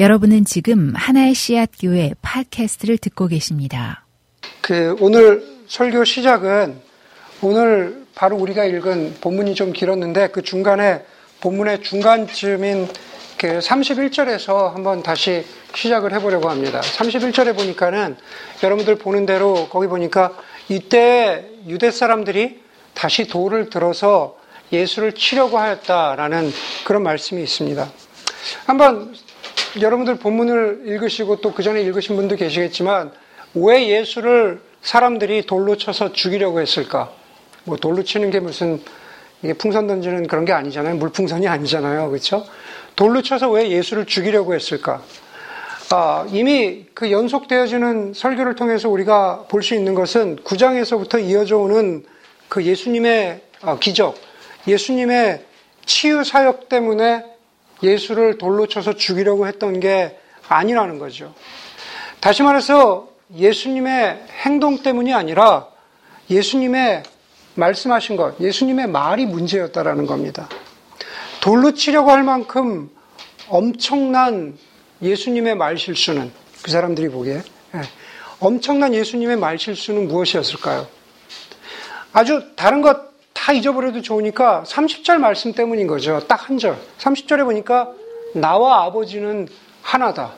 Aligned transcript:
여러분은 0.00 0.46
지금 0.46 0.94
하나의 0.96 1.34
씨앗 1.34 1.72
교회 1.78 2.14
팟캐스트를 2.22 2.96
듣고 2.96 3.26
계십니다. 3.26 4.06
그 4.62 4.96
오늘 4.98 5.44
설교 5.66 6.06
시작은 6.06 6.80
오늘 7.42 8.06
바로 8.14 8.36
우리가 8.36 8.64
읽은 8.64 9.16
본문이 9.20 9.54
좀 9.54 9.74
길었는데 9.74 10.28
그 10.28 10.40
중간에 10.40 11.04
본문의 11.42 11.82
중간쯤인 11.82 12.88
그 13.36 13.58
31절에서 13.58 14.72
한번 14.72 15.02
다시 15.02 15.44
시작을 15.74 16.14
해보려고 16.14 16.48
합니다. 16.48 16.80
31절에 16.80 17.54
보니까는 17.54 18.16
여러분들 18.62 18.94
보는 18.96 19.26
대로 19.26 19.68
거기 19.68 19.86
보니까 19.86 20.34
이때 20.70 21.44
유대 21.66 21.90
사람들이 21.90 22.62
다시 22.94 23.26
돌을 23.26 23.68
들어서 23.68 24.38
예수를 24.72 25.12
치려고 25.12 25.58
하였다라는 25.58 26.50
그런 26.86 27.02
말씀이 27.02 27.42
있습니다. 27.42 27.86
한번 28.66 29.14
여러분들 29.80 30.16
본문을 30.16 30.82
읽으시고 30.86 31.40
또 31.40 31.52
그 31.52 31.62
전에 31.62 31.82
읽으신 31.82 32.16
분도 32.16 32.36
계시겠지만 32.36 33.12
왜 33.54 33.88
예수를 33.88 34.60
사람들이 34.82 35.42
돌로 35.46 35.76
쳐서 35.76 36.12
죽이려고 36.12 36.60
했을까? 36.60 37.12
뭐 37.64 37.76
돌로 37.76 38.02
치는 38.02 38.30
게 38.30 38.40
무슨 38.40 38.80
이게 39.42 39.52
풍선 39.52 39.86
던지는 39.86 40.26
그런 40.26 40.44
게 40.44 40.52
아니잖아요. 40.52 40.96
물풍선이 40.96 41.46
아니잖아요. 41.46 42.08
그렇죠? 42.10 42.44
돌로 42.96 43.22
쳐서 43.22 43.50
왜 43.50 43.68
예수를 43.70 44.06
죽이려고 44.06 44.54
했을까? 44.54 45.02
아, 45.92 46.26
이미 46.30 46.86
그 46.94 47.10
연속되어지는 47.10 48.12
설교를 48.14 48.54
통해서 48.54 48.88
우리가 48.88 49.46
볼 49.48 49.62
수 49.62 49.74
있는 49.74 49.94
것은 49.94 50.36
9장에서부터 50.44 51.22
이어져 51.22 51.58
오는 51.58 52.04
그 52.48 52.64
예수님의 52.64 53.40
아, 53.62 53.78
기적, 53.78 54.16
예수님의 54.66 55.44
치유 55.86 56.22
사역 56.24 56.68
때문에 56.68 57.24
예수를 57.82 58.38
돌로 58.38 58.66
쳐서 58.66 58.94
죽이려고 58.94 59.46
했던 59.46 59.80
게 59.80 60.18
아니라는 60.48 60.98
거죠. 60.98 61.34
다시 62.20 62.42
말해서 62.42 63.08
예수님의 63.34 64.24
행동 64.44 64.82
때문이 64.82 65.14
아니라 65.14 65.68
예수님의 66.28 67.02
말씀하신 67.54 68.16
것, 68.16 68.40
예수님의 68.40 68.88
말이 68.88 69.26
문제였다라는 69.26 70.06
겁니다. 70.06 70.48
돌로 71.40 71.72
치려고 71.72 72.10
할 72.10 72.22
만큼 72.22 72.90
엄청난 73.48 74.56
예수님의 75.02 75.56
말 75.56 75.78
실수는 75.78 76.30
그 76.62 76.70
사람들이 76.70 77.08
보기에 77.08 77.42
예, 77.74 77.80
엄청난 78.38 78.94
예수님의 78.94 79.36
말 79.36 79.58
실수는 79.58 80.08
무엇이었을까요? 80.08 80.86
아주 82.12 82.42
다른 82.56 82.82
것 82.82 83.09
다 83.50 83.54
잊어버려도 83.54 84.00
좋으니까 84.00 84.62
30절 84.64 85.18
말씀 85.18 85.52
때문인 85.52 85.88
거죠. 85.88 86.20
딱 86.28 86.48
한 86.48 86.56
절. 86.56 86.76
30절에 86.98 87.42
보니까 87.42 87.90
나와 88.32 88.84
아버지는 88.84 89.48
하나다. 89.82 90.34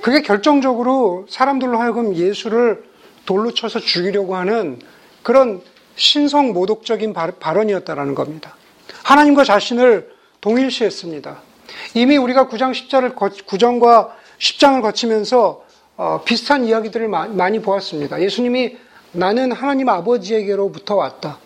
그게 0.00 0.22
결정적으로 0.22 1.26
사람들로 1.28 1.80
하여금 1.80 2.14
예수를 2.14 2.84
돌로 3.26 3.52
쳐서 3.52 3.80
죽이려고 3.80 4.36
하는 4.36 4.78
그런 5.24 5.60
신성 5.96 6.52
모독적인 6.52 7.12
발언이었다라는 7.40 8.14
겁니다. 8.14 8.54
하나님과 9.02 9.42
자신을 9.42 10.12
동일시했습니다. 10.40 11.42
이미 11.94 12.16
우리가 12.16 12.46
9장 12.46 12.70
10절을 12.70 13.16
9장과 13.16 14.10
10장을 14.38 14.80
거치면서 14.82 15.64
어, 15.96 16.22
비슷한 16.24 16.64
이야기들을 16.64 17.08
많이 17.08 17.60
보았습니다. 17.60 18.22
예수님이 18.22 18.76
나는 19.10 19.50
하나님 19.50 19.88
아버지에게로부터 19.88 20.94
왔다. 20.94 21.38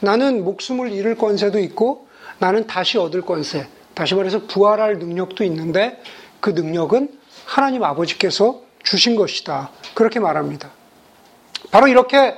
나는 0.00 0.44
목숨을 0.44 0.92
잃을 0.92 1.16
권세도 1.16 1.58
있고 1.60 2.06
나는 2.38 2.66
다시 2.66 2.98
얻을 2.98 3.22
권세, 3.22 3.66
다시 3.94 4.14
말해서 4.14 4.46
부활할 4.46 4.98
능력도 4.98 5.44
있는데 5.44 6.00
그 6.40 6.50
능력은 6.50 7.18
하나님 7.44 7.82
아버지께서 7.82 8.62
주신 8.82 9.16
것이다. 9.16 9.70
그렇게 9.94 10.20
말합니다. 10.20 10.70
바로 11.70 11.88
이렇게 11.88 12.34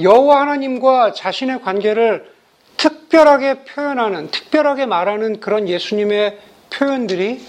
여호와 0.00 0.42
하나님과 0.42 1.12
자신의 1.12 1.62
관계를 1.62 2.30
특별하게 2.76 3.64
표현하는, 3.64 4.30
특별하게 4.30 4.86
말하는 4.86 5.40
그런 5.40 5.68
예수님의 5.68 6.38
표현들이 6.70 7.44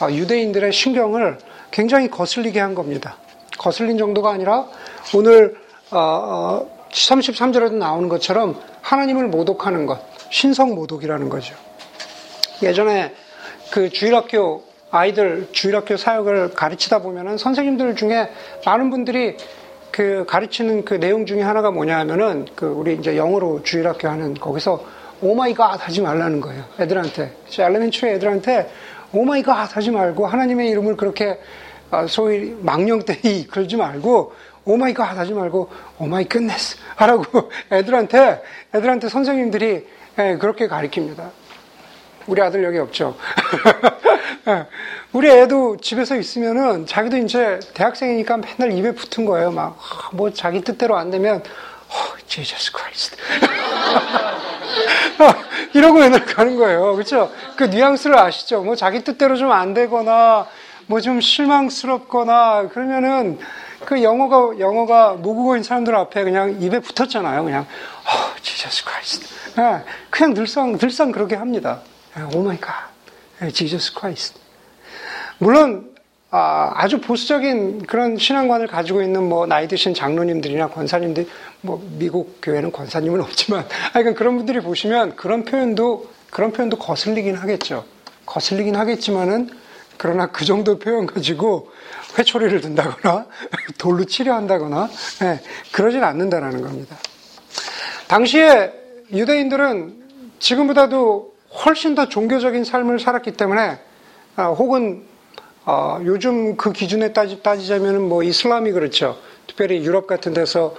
아, 0.00 0.10
유대인들의 0.12 0.72
신경을 0.72 1.38
굉장히 1.70 2.08
거슬리게 2.08 2.60
한 2.60 2.74
겁니다. 2.74 3.16
거슬린 3.58 3.98
정도가 3.98 4.30
아니라 4.30 4.68
오늘 5.14 5.56
33절에도 5.90 7.72
어, 7.72 7.74
어, 7.74 7.78
나오는 7.78 8.08
것처럼 8.08 8.60
하나님을 8.88 9.28
모독하는 9.28 9.84
것, 9.84 10.00
신성 10.30 10.74
모독이라는 10.74 11.28
거죠. 11.28 11.54
예전에 12.62 13.14
그 13.70 13.90
주일학교 13.90 14.64
아이들 14.90 15.48
주일학교 15.52 15.98
사역을 15.98 16.54
가르치다 16.54 17.00
보면은 17.02 17.36
선생님들 17.36 17.96
중에 17.96 18.30
많은 18.64 18.88
분들이 18.88 19.36
그 19.90 20.24
가르치는 20.26 20.86
그 20.86 20.94
내용 20.94 21.26
중에 21.26 21.42
하나가 21.42 21.70
뭐냐 21.70 21.98
하면은 21.98 22.46
그 22.54 22.64
우리 22.64 22.94
이제 22.94 23.14
영어로 23.18 23.62
주일학교 23.62 24.08
하는 24.08 24.32
거기서 24.32 24.82
oh 25.20 25.39
my 25.39 25.58
God 25.58 25.86
하지 25.86 26.00
말라는 26.00 26.40
거예요. 26.40 26.64
애들한테. 26.80 27.32
elementary 27.58 28.12
애들한테 28.12 28.70
oh 29.12 29.30
my 29.30 29.49
God 29.49 29.76
하지 29.76 29.90
말고 29.90 30.26
하나님의 30.26 30.70
이름을 30.70 30.96
그렇게 30.96 31.38
아, 31.90 32.06
소위 32.06 32.54
망령되이 32.60 33.40
이끌지 33.40 33.76
말고 33.76 34.32
oh 34.68 34.82
my 34.82 34.95
God 34.95 35.16
하지 35.16 35.32
말고 35.32 35.70
oh 35.98 36.11
my 36.11 36.24
goodness 36.26 36.76
하라고 36.96 37.50
애들한테 37.72 38.42
애들한테 38.74 39.08
선생님들이 39.08 39.86
예, 40.18 40.36
그렇게 40.36 40.68
가르칩니다. 40.68 41.30
우리 42.26 42.42
아들 42.42 42.62
여기 42.64 42.76
없죠. 42.78 43.16
예, 44.48 44.66
우리 45.12 45.30
애도 45.30 45.78
집에서 45.78 46.16
있으면은 46.16 46.84
자기도 46.86 47.16
이제 47.16 47.58
대학생이니까 47.72 48.36
맨날 48.36 48.72
입에 48.76 48.94
붙은 48.94 49.24
거예요. 49.24 49.50
막 49.50 49.76
뭐 50.12 50.32
자기 50.32 50.60
뜻대로 50.60 50.96
안 50.96 51.10
되면 51.10 51.36
어, 51.38 52.16
Jesus 52.26 52.70
Christ. 52.70 53.16
이러고 55.74 55.98
맨날 55.98 56.24
가는 56.24 56.56
거예요. 56.56 56.94
그렇죠? 56.94 57.30
그 57.56 57.64
뉘앙스를 57.64 58.18
아시죠? 58.18 58.62
뭐 58.62 58.74
자기 58.76 59.02
뜻대로 59.04 59.36
좀 59.36 59.50
안 59.52 59.74
되거나 59.74 60.46
뭐 60.86 61.00
좀 61.00 61.20
실망스럽거나 61.20 62.68
그러면은 62.72 63.38
그 63.88 64.02
영어가 64.02 64.58
영어가 64.58 65.14
모국어인 65.14 65.62
사람들 65.62 65.96
앞에 65.96 66.22
그냥 66.22 66.60
입에 66.60 66.78
붙었잖아요. 66.80 67.42
그냥 67.42 67.62
어, 67.62 68.36
Jesus 68.42 68.82
Christ. 68.82 69.26
네, 69.56 69.82
그냥 70.10 70.34
늘상 70.34 70.76
늘상 70.76 71.10
그렇게 71.10 71.36
합니다. 71.36 71.80
Oh 72.34 72.42
my 72.42 72.60
God. 72.60 72.74
Jesus 73.54 73.94
Christ. 73.98 74.38
물론 75.38 75.94
아, 76.30 76.86
주 76.86 77.00
보수적인 77.00 77.86
그런 77.86 78.18
신앙관을 78.18 78.66
가지고 78.66 79.00
있는 79.00 79.26
뭐 79.26 79.46
나이 79.46 79.66
드신 79.66 79.94
장로님들이나 79.94 80.68
권사님들, 80.68 81.26
뭐 81.62 81.82
미국 81.98 82.40
교회는 82.42 82.70
권사님은 82.72 83.22
없지만, 83.22 83.66
하여간 83.94 84.12
그런 84.12 84.36
분들이 84.36 84.60
보시면 84.60 85.16
그런 85.16 85.46
표현도 85.46 86.10
그런 86.28 86.52
표현도 86.52 86.76
거슬리긴 86.76 87.36
하겠죠. 87.36 87.86
거슬리긴 88.26 88.76
하겠지만은 88.76 89.48
그러나 89.98 90.26
그 90.26 90.44
정도 90.44 90.78
표현 90.78 91.06
가지고 91.06 91.70
회초리를 92.16 92.60
든다거나 92.60 93.26
돌로 93.78 94.04
치려 94.04 94.34
한다거나 94.34 94.88
네, 95.20 95.40
그러진 95.72 96.02
않는다라는 96.02 96.62
겁니다. 96.62 96.96
당시에 98.06 98.72
유대인들은 99.12 99.98
지금보다도 100.38 101.34
훨씬 101.64 101.94
더 101.94 102.08
종교적인 102.08 102.64
삶을 102.64 103.00
살았기 103.00 103.32
때문에 103.32 103.78
아, 104.36 104.46
혹은 104.46 105.04
어, 105.64 106.00
요즘 106.04 106.56
그 106.56 106.72
기준에 106.72 107.12
따지, 107.12 107.42
따지자면 107.42 108.08
뭐 108.08 108.22
이슬람이 108.22 108.72
그렇죠. 108.72 109.18
특별히 109.46 109.84
유럽 109.84 110.06
같은 110.06 110.32
데서 110.32 110.74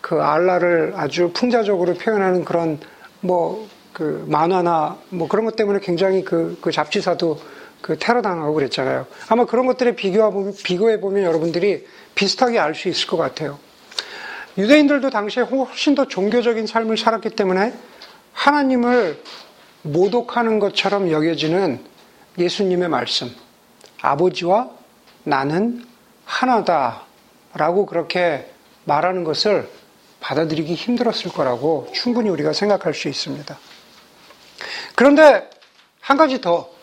그 0.00 0.20
알라를 0.20 0.92
아주 0.96 1.30
풍자적으로 1.32 1.94
표현하는 1.94 2.44
그런 2.44 2.78
뭐 3.20 3.74
그 3.94 4.24
만화나 4.28 4.98
뭐 5.08 5.28
그런 5.28 5.46
것 5.46 5.56
때문에 5.56 5.78
굉장히 5.78 6.24
그, 6.24 6.58
그 6.60 6.70
잡지사도 6.70 7.38
그 7.84 7.98
테러 7.98 8.22
당하고 8.22 8.54
그랬잖아요. 8.54 9.06
아마 9.28 9.44
그런 9.44 9.66
것들에 9.66 9.94
비교해보면, 9.94 10.54
비교해 10.64 11.00
보면 11.00 11.22
여러분들이 11.22 11.86
비슷하게 12.14 12.58
알 12.58 12.74
수 12.74 12.88
있을 12.88 13.06
것 13.06 13.18
같아요. 13.18 13.58
유대인들도 14.56 15.10
당시에 15.10 15.42
훨씬 15.42 15.94
더 15.94 16.08
종교적인 16.08 16.66
삶을 16.66 16.96
살았기 16.96 17.30
때문에 17.30 17.74
하나님을 18.32 19.22
모독하는 19.82 20.60
것처럼 20.60 21.10
여겨지는 21.10 21.84
예수님의 22.38 22.88
말씀. 22.88 23.30
아버지와 24.00 24.70
나는 25.24 25.84
하나다. 26.24 27.02
라고 27.52 27.84
그렇게 27.84 28.50
말하는 28.84 29.24
것을 29.24 29.68
받아들이기 30.20 30.74
힘들었을 30.74 31.32
거라고 31.34 31.88
충분히 31.92 32.30
우리가 32.30 32.54
생각할 32.54 32.94
수 32.94 33.08
있습니다. 33.08 33.58
그런데 34.94 35.50
한 36.00 36.16
가지 36.16 36.40
더 36.40 36.73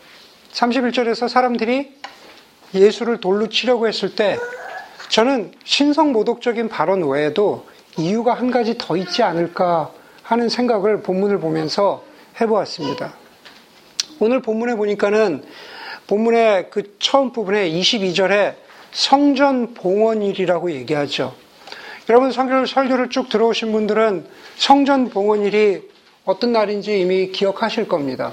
31절에서 0.52 1.28
사람들이 1.28 1.92
예수를 2.74 3.20
돌로 3.20 3.48
치려고 3.48 3.88
했을 3.88 4.14
때 4.14 4.38
저는 5.08 5.52
신성 5.64 6.12
모독적인 6.12 6.68
발언 6.68 7.02
외에도 7.08 7.66
이유가 7.98 8.34
한 8.34 8.50
가지 8.50 8.76
더 8.78 8.96
있지 8.96 9.22
않을까 9.22 9.92
하는 10.22 10.48
생각을 10.48 11.02
본문을 11.02 11.38
보면서 11.40 12.02
해보았습니다. 12.40 13.14
오늘 14.20 14.40
본문에 14.40 14.76
보니까는 14.76 15.44
본문의 16.06 16.70
그 16.70 16.96
처음 16.98 17.32
부분에 17.32 17.70
22절에 17.70 18.54
성전 18.92 19.74
봉헌일이라고 19.74 20.72
얘기하죠. 20.72 21.34
여러분 22.08 22.32
성경 22.32 22.64
설교를 22.64 23.10
쭉 23.10 23.28
들어오신 23.28 23.72
분들은 23.72 24.26
성전 24.56 25.08
봉헌일이 25.10 25.82
어떤 26.24 26.52
날인지 26.52 27.00
이미 27.00 27.28
기억하실 27.28 27.88
겁니다. 27.88 28.32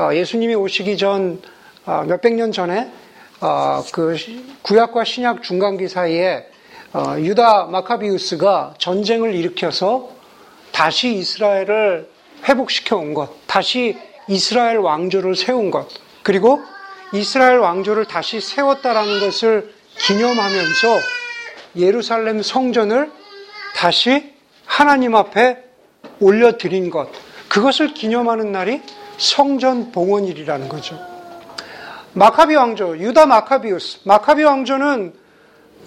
어, 0.00 0.14
예수님이 0.14 0.54
오시기 0.54 0.96
전 0.96 1.42
어, 1.84 2.04
몇백 2.06 2.32
년 2.32 2.52
전에 2.52 2.90
어, 3.42 3.84
그 3.92 4.16
구약과 4.62 5.04
신약 5.04 5.42
중간기 5.42 5.88
사이에 5.88 6.46
유다 7.18 7.66
마카비우스가 7.66 8.76
전쟁을 8.78 9.34
일으켜서 9.34 10.08
다시 10.72 11.12
이스라엘을 11.16 12.08
회복시켜 12.48 12.96
온 12.96 13.12
것, 13.12 13.46
다시 13.46 13.98
이스라엘 14.26 14.78
왕조를 14.78 15.36
세운 15.36 15.70
것, 15.70 15.86
그리고 16.22 16.60
이스라엘 17.12 17.58
왕조를 17.58 18.06
다시 18.06 18.40
세웠다라는 18.40 19.20
것을 19.20 19.74
기념하면서 19.98 20.98
예루살렘 21.76 22.40
성전을 22.40 23.12
다시 23.76 24.32
하나님 24.64 25.14
앞에 25.14 25.58
올려드린 26.20 26.88
것, 26.88 27.10
그것을 27.50 27.92
기념하는 27.92 28.50
날이 28.50 28.80
성전 29.20 29.92
봉헌일이라는 29.92 30.68
거죠. 30.68 30.98
마카비 32.14 32.56
왕조, 32.56 32.96
유다 32.96 33.26
마카비우스. 33.26 34.00
마카비 34.04 34.42
왕조는 34.42 35.12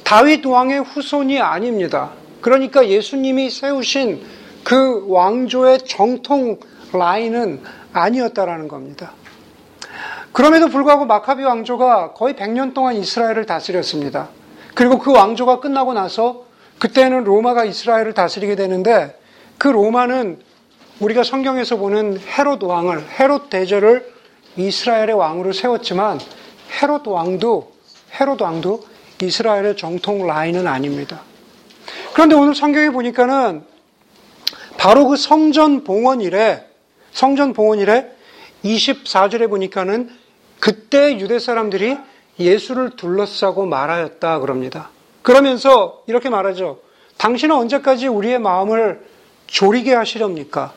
다윗 0.03 0.45
왕의 0.45 0.81
후손이 0.83 1.41
아닙니다. 1.41 2.12
그러니까 2.41 2.88
예수님이 2.88 3.50
세우신 3.50 4.24
그 4.63 5.06
왕조의 5.09 5.80
정통 5.80 6.59
라인은 6.94 7.62
아니었다라는 7.91 8.68
겁니다. 8.68 9.13
그럼에도 10.31 10.68
불구하고 10.68 11.06
마카비 11.06 11.44
왕조가 11.44 12.13
거의 12.13 12.35
100년 12.35 12.75
동안 12.75 12.95
이스라엘을 12.95 13.45
다스렸습니다. 13.47 14.30
그리고 14.75 15.00
그 15.00 15.12
왕조가 15.12 15.59
끝나고 15.59 15.94
나서 15.94 16.45
그때는 16.77 17.24
로마가 17.24 17.65
이스라엘을 17.65 18.13
다스리게 18.13 18.56
되는데 18.56 19.19
그 19.57 19.68
로마는 19.69 20.39
우리가 21.00 21.24
성경에서 21.24 21.78
보는 21.78 22.19
헤롯 22.19 22.63
왕을 22.63 23.04
헤롯 23.19 23.50
대제를 23.50 24.13
이스라엘의 24.56 25.13
왕으로 25.13 25.51
세웠지만 25.51 26.19
헤롯 26.81 27.07
왕도 27.07 27.74
헤롯 28.19 28.42
왕도 28.42 28.84
이스라엘의 29.22 29.78
정통 29.78 30.28
라인은 30.28 30.68
아닙니다. 30.68 31.22
그런데 32.13 32.36
오늘 32.36 32.54
성경에 32.54 32.92
보니까는 32.92 33.63
바로 34.78 35.07
그 35.07 35.16
성전 35.16 35.84
봉헌 35.84 36.22
이래 36.22 36.66
성전 37.12 37.54
봉헌 37.54 37.80
이래 37.80 38.12
24절에 38.63 39.50
보니까는 39.50 40.10
그때 40.60 41.18
유대 41.19 41.40
사람들이 41.40 41.98
예수를 42.40 42.92
둘러싸고 42.95 43.66
말하였다 43.66 44.40
그럽니다. 44.40 44.90
그러면서 45.22 46.04
이렇게 46.07 46.30
말하죠. 46.30 46.80
당신은 47.18 47.56
언제까지 47.56 48.07
우리의 48.07 48.40
마음을 48.40 49.06
조리게 49.48 49.94
하시렵니까? 49.94 50.74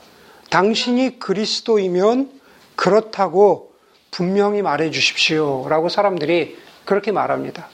당신이 0.56 1.18
그리스도이면 1.18 2.30
그렇다고 2.76 3.74
분명히 4.10 4.62
말해 4.62 4.90
주십시오. 4.90 5.66
라고 5.68 5.90
사람들이 5.90 6.56
그렇게 6.86 7.12
말합니다. 7.12 7.68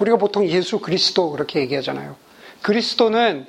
우리가 0.00 0.18
보통 0.18 0.46
예수 0.46 0.80
그리스도 0.80 1.30
그렇게 1.30 1.60
얘기하잖아요. 1.60 2.14
그리스도는 2.60 3.46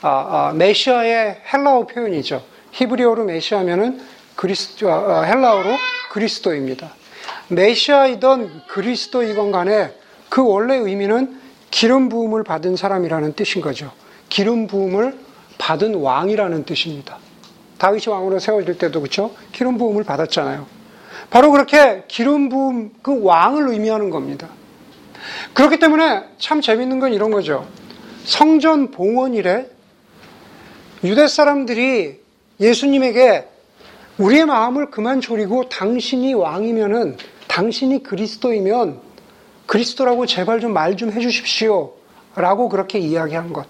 아, 0.00 0.08
아, 0.08 0.52
메시아의 0.54 1.42
헬라어 1.52 1.86
표현이죠. 1.86 2.42
히브리어로 2.70 3.24
메시아면은 3.24 4.00
그리스도, 4.36 4.90
아, 4.90 5.24
헬라어로 5.24 5.68
그리스도입니다. 6.12 6.94
메시아이던 7.48 8.68
그리스도이건 8.68 9.52
간에 9.52 9.92
그 10.30 10.42
원래 10.42 10.76
의미는 10.76 11.38
기름 11.70 12.08
부음을 12.08 12.42
받은 12.42 12.74
사람이라는 12.76 13.34
뜻인 13.34 13.60
거죠. 13.60 13.92
기름 14.30 14.66
부음을 14.66 15.18
받은 15.58 15.96
왕이라는 15.96 16.64
뜻입니다. 16.64 17.18
다윗이 17.82 18.04
왕으로 18.06 18.38
세워질 18.38 18.78
때도 18.78 19.00
그렇죠? 19.00 19.34
기름 19.50 19.76
부음을 19.76 20.04
받았잖아요. 20.04 20.66
바로 21.30 21.50
그렇게 21.50 22.04
기름 22.06 22.48
부음 22.48 22.92
그 23.02 23.24
왕을 23.24 23.70
의미하는 23.70 24.08
겁니다. 24.08 24.48
그렇기 25.52 25.80
때문에 25.80 26.22
참 26.38 26.60
재밌는 26.60 27.00
건 27.00 27.12
이런 27.12 27.32
거죠. 27.32 27.66
성전 28.22 28.92
봉헌일에 28.92 29.68
유대 31.02 31.26
사람들이 31.26 32.20
예수님에게 32.60 33.48
우리의 34.18 34.46
마음을 34.46 34.92
그만 34.92 35.20
졸이고 35.20 35.68
당신이 35.68 36.34
왕이면은 36.34 37.16
당신이 37.48 38.04
그리스도이면 38.04 39.00
그리스도라고 39.66 40.26
제발 40.26 40.60
좀 40.60 40.72
말좀 40.72 41.10
좀 41.10 41.18
해주십시오. 41.18 41.94
라고 42.36 42.68
그렇게 42.68 43.00
이야기한 43.00 43.52
것. 43.52 43.66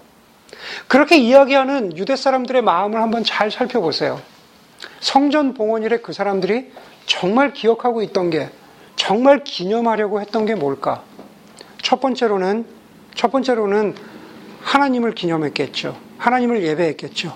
그렇게 0.87 1.17
이야기하는 1.17 1.97
유대 1.97 2.15
사람들의 2.15 2.61
마음을 2.61 3.01
한번 3.01 3.23
잘 3.23 3.51
살펴보세요. 3.51 4.21
성전 4.99 5.53
봉헌일에 5.53 5.97
그 5.99 6.13
사람들이 6.13 6.71
정말 7.05 7.53
기억하고 7.53 8.01
있던 8.03 8.29
게, 8.29 8.49
정말 8.95 9.43
기념하려고 9.43 10.21
했던 10.21 10.45
게 10.45 10.55
뭘까? 10.55 11.03
첫 11.81 11.99
번째로는, 11.99 12.65
첫 13.15 13.31
번째로는 13.31 13.95
하나님을 14.61 15.13
기념했겠죠. 15.13 15.97
하나님을 16.17 16.63
예배했겠죠. 16.63 17.35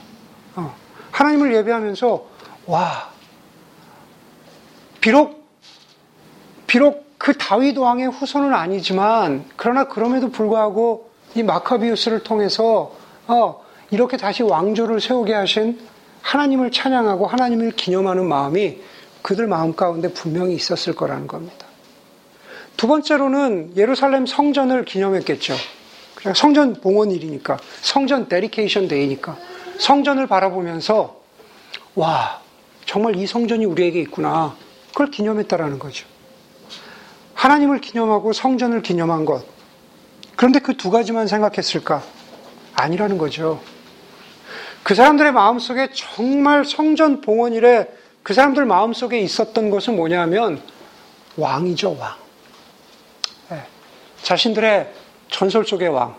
어. 0.56 0.75
하나님을 1.12 1.54
예배하면서, 1.56 2.25
와, 2.68 3.10
비록 5.01 5.48
비록 6.68 7.06
그 7.18 7.38
다윗 7.38 7.78
왕의 7.78 8.10
후손은 8.10 8.54
아니지만 8.54 9.45
그러나 9.56 9.86
그럼에도 9.86 10.30
불구하고 10.30 11.10
이 11.34 11.44
마카비우스를 11.44 12.24
통해서 12.24 12.92
어, 13.27 13.63
이렇게 13.91 14.18
다시 14.18 14.44
왕조를 14.44 15.00
세우게 15.01 15.33
하신 15.33 15.79
하나님을 16.21 16.71
찬양하고 16.71 17.27
하나님을 17.27 17.71
기념하는 17.71 18.27
마음이 18.27 18.79
그들 19.21 19.47
마음 19.47 19.75
가운데 19.75 20.12
분명히 20.13 20.56
있었을 20.56 20.95
거라는 20.95 21.27
겁니다. 21.27 21.65
두 22.75 22.88
번째로는 22.88 23.74
예루살렘 23.75 24.25
성전을 24.25 24.85
기념했겠죠. 24.85 25.56
성전 26.35 26.74
봉헌일이니까 26.74 27.57
성전 27.81 28.27
데리케이션 28.27 28.88
데이니까 28.88 29.38
성전을 29.79 30.27
바라보면서 30.27 31.21
와 31.95 32.41
정말 32.85 33.15
이 33.15 33.25
성전이 33.25 33.65
우리에게 33.65 34.01
있구나 34.01 34.56
그걸 34.89 35.12
기념했다라는 35.12 35.79
거죠. 35.79 36.06
하나님을 37.33 37.81
기념하고 37.81 38.33
성전을 38.33 38.81
기념한 38.81 39.25
것. 39.25 39.45
그런데 40.35 40.59
그 40.59 40.74
두 40.75 40.89
가지만 40.89 41.27
생각했을까? 41.27 42.03
아니라는 42.77 43.17
거죠. 43.17 43.60
그 44.84 44.96
사람들의 44.96 45.34
마음속에 45.34 45.89
정말 45.93 46.63
성전 46.63 47.22
봉헌 47.22 47.53
일에 47.53 47.89
그 48.24 48.34
사람들 48.34 48.65
마음속에 48.65 49.19
있었던 49.19 49.69
것은 49.69 49.96
뭐냐면 49.96 50.62
왕이죠, 51.36 51.98
왕. 51.98 52.15
네. 53.50 53.63
자신들의 54.22 54.93
전설 55.29 55.65
속의 55.65 55.89
왕. 55.89 56.15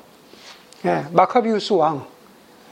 네. 0.82 1.06
마카비우스 1.12 1.72
왕. 1.74 2.06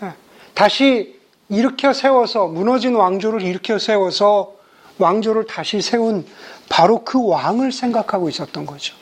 네. 0.01 0.13
다시 0.53 1.19
일으켜 1.49 1.93
세워서 1.93 2.49
무너진 2.49 2.95
왕조를 2.95 3.43
일으켜 3.43 3.79
세워서 3.79 4.55
왕조를 4.99 5.47
다시 5.47 5.81
세운 5.81 6.27
바로 6.69 7.05
그 7.05 7.25
왕을 7.25 7.71
생각하고 7.71 8.29
있었던 8.29 8.67
거죠. 8.67 8.97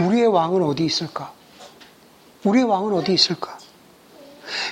우리의 0.00 0.26
왕은 0.26 0.62
어디 0.62 0.84
있을까? 0.84 1.32
우리의 2.44 2.64
왕은 2.64 2.92
어디 2.92 3.12
있을까? 3.14 3.61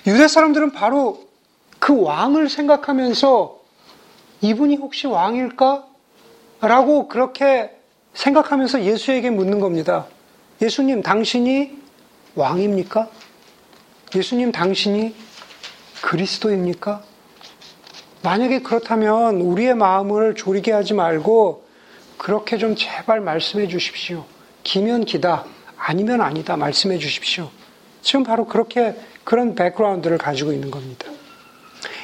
유대 0.06 0.28
사람들은 0.28 0.72
바로 0.72 1.28
그 1.78 2.00
왕을 2.00 2.48
생각하면서 2.48 3.58
이분이 4.42 4.76
혹시 4.76 5.06
왕일까? 5.06 5.86
라고 6.60 7.08
그렇게 7.08 7.70
생각하면서 8.14 8.84
예수에게 8.84 9.30
묻는 9.30 9.60
겁니다. 9.60 10.06
예수님, 10.60 11.02
당신이 11.02 11.78
왕입니까? 12.34 13.08
예수님, 14.14 14.52
당신이 14.52 15.14
그리스도입니까? 16.02 17.02
만약에 18.22 18.60
그렇다면 18.60 19.40
우리의 19.40 19.74
마음을 19.74 20.34
졸이게 20.34 20.72
하지 20.72 20.92
말고 20.92 21.64
그렇게 22.18 22.58
좀 22.58 22.76
제발 22.76 23.20
말씀해 23.20 23.68
주십시오. 23.68 24.26
기면 24.62 25.04
기다, 25.06 25.46
아니면 25.78 26.20
아니다 26.20 26.56
말씀해 26.56 26.98
주십시오. 26.98 27.50
지금 28.02 28.24
바로 28.24 28.46
그렇게 28.46 28.94
그런 29.24 29.54
백그라운드를 29.54 30.18
가지고 30.18 30.52
있는 30.52 30.70
겁니다. 30.70 31.06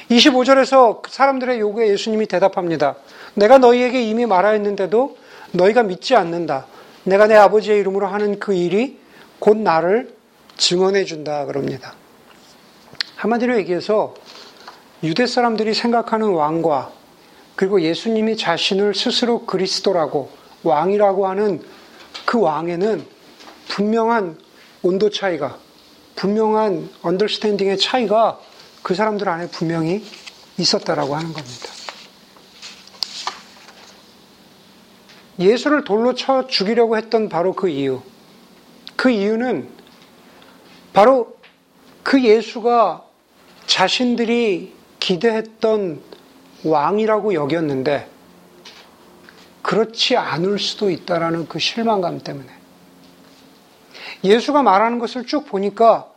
25절에서 0.09 1.01
사람들의 1.07 1.59
요구에 1.59 1.89
예수님이 1.89 2.27
대답합니다. 2.27 2.95
내가 3.33 3.57
너희에게 3.57 4.03
이미 4.03 4.25
말하였는데도 4.25 5.17
너희가 5.51 5.83
믿지 5.83 6.15
않는다. 6.15 6.65
내가 7.03 7.27
내 7.27 7.35
아버지의 7.35 7.79
이름으로 7.79 8.07
하는 8.07 8.39
그 8.39 8.53
일이 8.53 8.99
곧 9.39 9.57
나를 9.57 10.15
증언해 10.57 11.05
준다. 11.05 11.45
그럽니다. 11.45 11.93
한마디로 13.15 13.57
얘기해서 13.57 14.15
유대 15.03 15.27
사람들이 15.27 15.73
생각하는 15.73 16.29
왕과 16.29 16.91
그리고 17.55 17.81
예수님이 17.81 18.37
자신을 18.37 18.93
스스로 18.95 19.45
그리스도라고 19.45 20.29
왕이라고 20.63 21.27
하는 21.27 21.61
그 22.25 22.39
왕에는 22.39 23.05
분명한 23.69 24.37
온도 24.83 25.09
차이가, 25.09 25.57
분명한 26.17 26.89
언더스탠딩의 27.03 27.77
차이가 27.77 28.39
그 28.83 28.93
사람들 28.93 29.29
안에 29.29 29.49
분명히 29.49 30.03
있었다라고 30.57 31.15
하는 31.15 31.31
겁니다. 31.31 31.69
예수를 35.39 35.83
돌로 35.83 36.15
쳐 36.15 36.47
죽이려고 36.47 36.97
했던 36.97 37.29
바로 37.29 37.53
그 37.53 37.69
이유. 37.69 38.01
그 38.95 39.11
이유는 39.11 39.69
바로 40.93 41.37
그 42.01 42.23
예수가 42.23 43.03
자신들이 43.67 44.73
기대했던 44.99 46.01
왕이라고 46.63 47.35
여겼는데 47.35 48.09
그렇지 49.61 50.17
않을 50.17 50.57
수도 50.57 50.89
있다라는 50.89 51.47
그 51.47 51.59
실망감 51.59 52.21
때문에 52.21 52.56
예수가 54.23 54.63
말하는 54.63 54.99
것을 54.99 55.25
쭉 55.25 55.45
보니까 55.45 56.07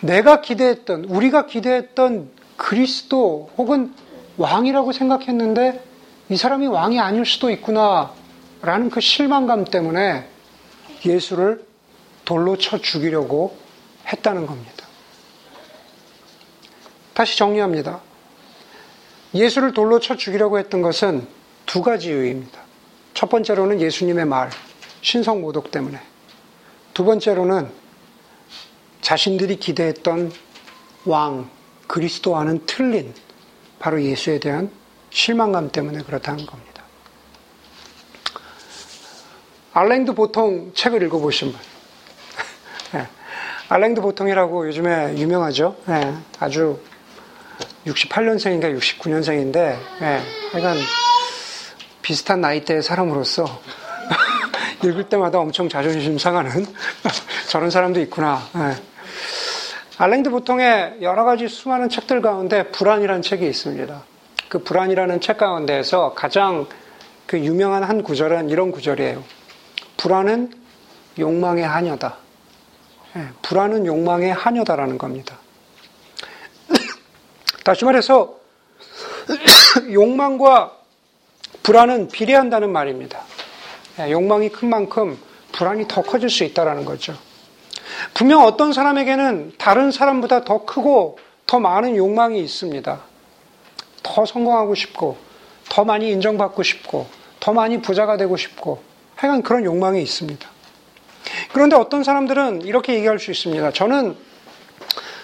내가 0.00 0.40
기대했던 0.40 1.04
우리가 1.04 1.46
기대했던 1.46 2.30
그리스도 2.56 3.50
혹은 3.56 3.94
왕이라고 4.36 4.92
생각했는데 4.92 5.82
이 6.28 6.36
사람이 6.36 6.66
왕이 6.66 7.00
아닐 7.00 7.24
수도 7.24 7.50
있구나 7.50 8.12
라는 8.62 8.90
그 8.90 9.00
실망감 9.00 9.64
때문에 9.64 10.28
예수를 11.04 11.64
돌로 12.24 12.56
쳐 12.58 12.78
죽이려고 12.78 13.56
했다는 14.06 14.46
겁니다. 14.46 14.86
다시 17.14 17.38
정리합니다. 17.38 18.00
예수를 19.34 19.72
돌로 19.72 20.00
쳐 20.00 20.16
죽이려고 20.16 20.58
했던 20.58 20.82
것은 20.82 21.26
두 21.64 21.82
가지 21.82 22.08
이유입니다. 22.08 22.60
첫 23.14 23.30
번째로는 23.30 23.80
예수님의 23.80 24.26
말, 24.26 24.50
신성 25.00 25.40
모독 25.40 25.70
때문에. 25.70 25.98
두 26.96 27.04
번째로는 27.04 27.70
자신들이 29.02 29.56
기대했던 29.56 30.32
왕, 31.04 31.50
그리스도와는 31.88 32.64
틀린 32.64 33.12
바로 33.78 34.02
예수에 34.02 34.40
대한 34.40 34.70
실망감 35.10 35.70
때문에 35.72 36.04
그렇다는 36.04 36.46
겁니다. 36.46 36.84
알랭드 39.74 40.14
보통 40.14 40.72
책을 40.72 41.02
읽어보신 41.02 41.52
분. 41.52 41.60
네. 42.94 43.06
알랭드 43.68 44.00
보통이라고 44.00 44.66
요즘에 44.68 45.18
유명하죠. 45.18 45.76
네. 45.84 46.16
아주 46.40 46.80
68년생인가 47.84 48.74
69년생인데, 48.74 49.52
네. 50.00 50.22
하여간 50.50 50.78
비슷한 52.00 52.40
나이대의 52.40 52.82
사람으로서 52.82 53.44
읽을 54.82 55.08
때마다 55.08 55.38
엄청 55.38 55.68
자존심 55.68 56.18
상하는 56.18 56.66
저런 57.48 57.70
사람도 57.70 58.00
있구나. 58.00 58.40
네. 58.54 58.74
알랭드 59.98 60.30
보통의 60.30 60.98
여러 61.00 61.24
가지 61.24 61.48
수많은 61.48 61.88
책들 61.88 62.20
가운데 62.20 62.70
불안이라는 62.70 63.22
책이 63.22 63.46
있습니다. 63.46 64.02
그 64.48 64.58
불안이라는 64.62 65.20
책 65.20 65.38
가운데에서 65.38 66.12
가장 66.14 66.66
그 67.26 67.38
유명한 67.38 67.82
한 67.82 68.02
구절은 68.02 68.50
이런 68.50 68.70
구절이에요. 68.70 69.24
불안은 69.96 70.52
욕망의 71.18 71.66
하녀다. 71.66 72.16
네, 73.14 73.28
불안은 73.40 73.86
욕망의 73.86 74.34
하녀다라는 74.34 74.98
겁니다. 74.98 75.38
다시 77.64 77.86
말해서 77.86 78.36
욕망과 79.90 80.76
불안은 81.62 82.08
비례한다는 82.08 82.70
말입니다. 82.70 83.24
네, 83.96 84.10
욕망이 84.10 84.50
큰 84.50 84.68
만큼 84.68 85.18
불안이 85.52 85.88
더 85.88 86.02
커질 86.02 86.28
수 86.28 86.44
있다는 86.44 86.84
거죠. 86.84 87.16
분명 88.12 88.44
어떤 88.44 88.72
사람에게는 88.72 89.54
다른 89.58 89.90
사람보다 89.90 90.44
더 90.44 90.64
크고 90.64 91.18
더 91.46 91.60
많은 91.60 91.96
욕망이 91.96 92.40
있습니다. 92.40 93.00
더 94.02 94.26
성공하고 94.26 94.74
싶고, 94.74 95.16
더 95.68 95.84
많이 95.84 96.10
인정받고 96.10 96.62
싶고, 96.62 97.06
더 97.40 97.52
많이 97.52 97.80
부자가 97.80 98.16
되고 98.16 98.36
싶고, 98.36 98.82
하여간 99.14 99.42
그런 99.42 99.64
욕망이 99.64 100.02
있습니다. 100.02 100.46
그런데 101.52 101.76
어떤 101.76 102.04
사람들은 102.04 102.62
이렇게 102.62 102.94
얘기할 102.94 103.18
수 103.18 103.30
있습니다. 103.30 103.72
저는, 103.72 104.16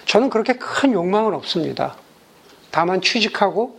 저는 0.06 0.30
그렇게 0.30 0.54
큰 0.54 0.92
욕망은 0.92 1.34
없습니다. 1.34 1.96
다만 2.70 3.00
취직하고, 3.00 3.78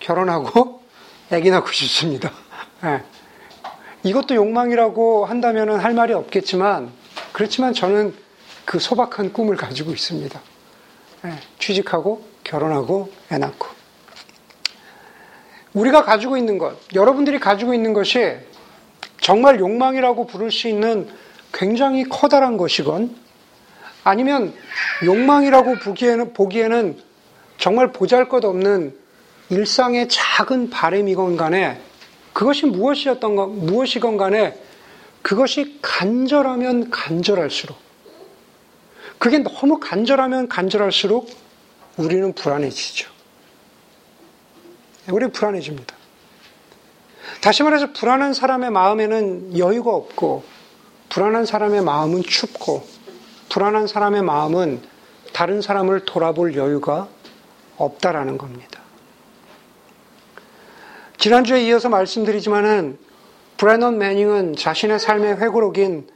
결혼하고, 0.00 0.82
애기 1.30 1.50
낳고 1.50 1.70
싶습니다. 1.72 2.30
네. 2.82 3.02
이것도 4.04 4.34
욕망이라고 4.34 5.26
한다면 5.26 5.78
할 5.80 5.94
말이 5.94 6.12
없겠지만, 6.12 6.90
그렇지만 7.32 7.72
저는 7.72 8.14
그 8.64 8.78
소박한 8.78 9.32
꿈을 9.32 9.56
가지고 9.56 9.92
있습니다. 9.92 10.40
네. 11.22 11.38
취직하고, 11.58 12.24
결혼하고, 12.42 13.12
애 13.30 13.38
낳고. 13.38 13.68
우리가 15.72 16.04
가지고 16.04 16.36
있는 16.36 16.58
것, 16.58 16.76
여러분들이 16.94 17.38
가지고 17.38 17.74
있는 17.74 17.92
것이 17.92 18.36
정말 19.20 19.58
욕망이라고 19.60 20.26
부를 20.26 20.50
수 20.50 20.68
있는 20.68 21.08
굉장히 21.52 22.04
커다란 22.04 22.56
것이건 22.56 23.16
아니면 24.04 24.52
욕망이라고 25.04 25.76
보기에는, 25.76 26.32
보기에는 26.32 26.98
정말 27.56 27.92
보잘 27.92 28.28
것 28.28 28.44
없는 28.44 28.96
일상의 29.48 30.08
작은 30.08 30.70
바램이건 30.70 31.36
간에 31.36 31.80
그것이 32.32 32.66
무엇이었던 32.66 33.36
것, 33.36 33.46
무엇이건 33.48 34.16
간에 34.16 34.58
그것이 35.22 35.78
간절하면 35.82 36.90
간절할수록 36.90 37.76
그게 39.18 39.38
너무 39.38 39.78
간절하면 39.78 40.48
간절할수록 40.48 41.30
우리는 41.96 42.32
불안해지죠. 42.32 43.10
우리 45.10 45.30
불안해집니다. 45.30 45.94
다시 47.40 47.62
말해서 47.62 47.92
불안한 47.92 48.34
사람의 48.34 48.70
마음에는 48.70 49.58
여유가 49.58 49.92
없고, 49.92 50.44
불안한 51.08 51.46
사람의 51.46 51.82
마음은 51.82 52.22
춥고, 52.22 52.86
불안한 53.48 53.86
사람의 53.86 54.22
마음은 54.22 54.82
다른 55.32 55.60
사람을 55.60 56.04
돌아볼 56.04 56.56
여유가 56.56 57.08
없다라는 57.76 58.38
겁니다. 58.38 58.71
지난주에 61.22 61.62
이어서 61.66 61.88
말씀드리지만은 61.88 62.98
브래넌 63.56 63.96
매닝은 63.96 64.56
자신의 64.56 64.98
삶의 64.98 65.36
회고록인 65.36 66.08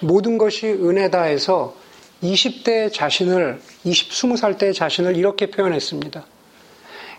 모든 0.00 0.38
것이 0.38 0.66
은혜다에서 0.68 1.74
20대 2.22 2.90
자신을, 2.90 3.60
20, 3.84 4.10
20살 4.10 4.56
때 4.56 4.72
자신을 4.72 5.18
이렇게 5.18 5.50
표현했습니다. 5.50 6.24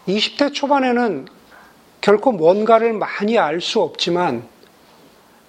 20대 0.07 0.55
초반에는 0.55 1.27
결코 2.01 2.31
뭔가를 2.31 2.93
많이 2.93 3.37
알 3.37 3.61
수 3.61 3.79
없지만 3.79 4.47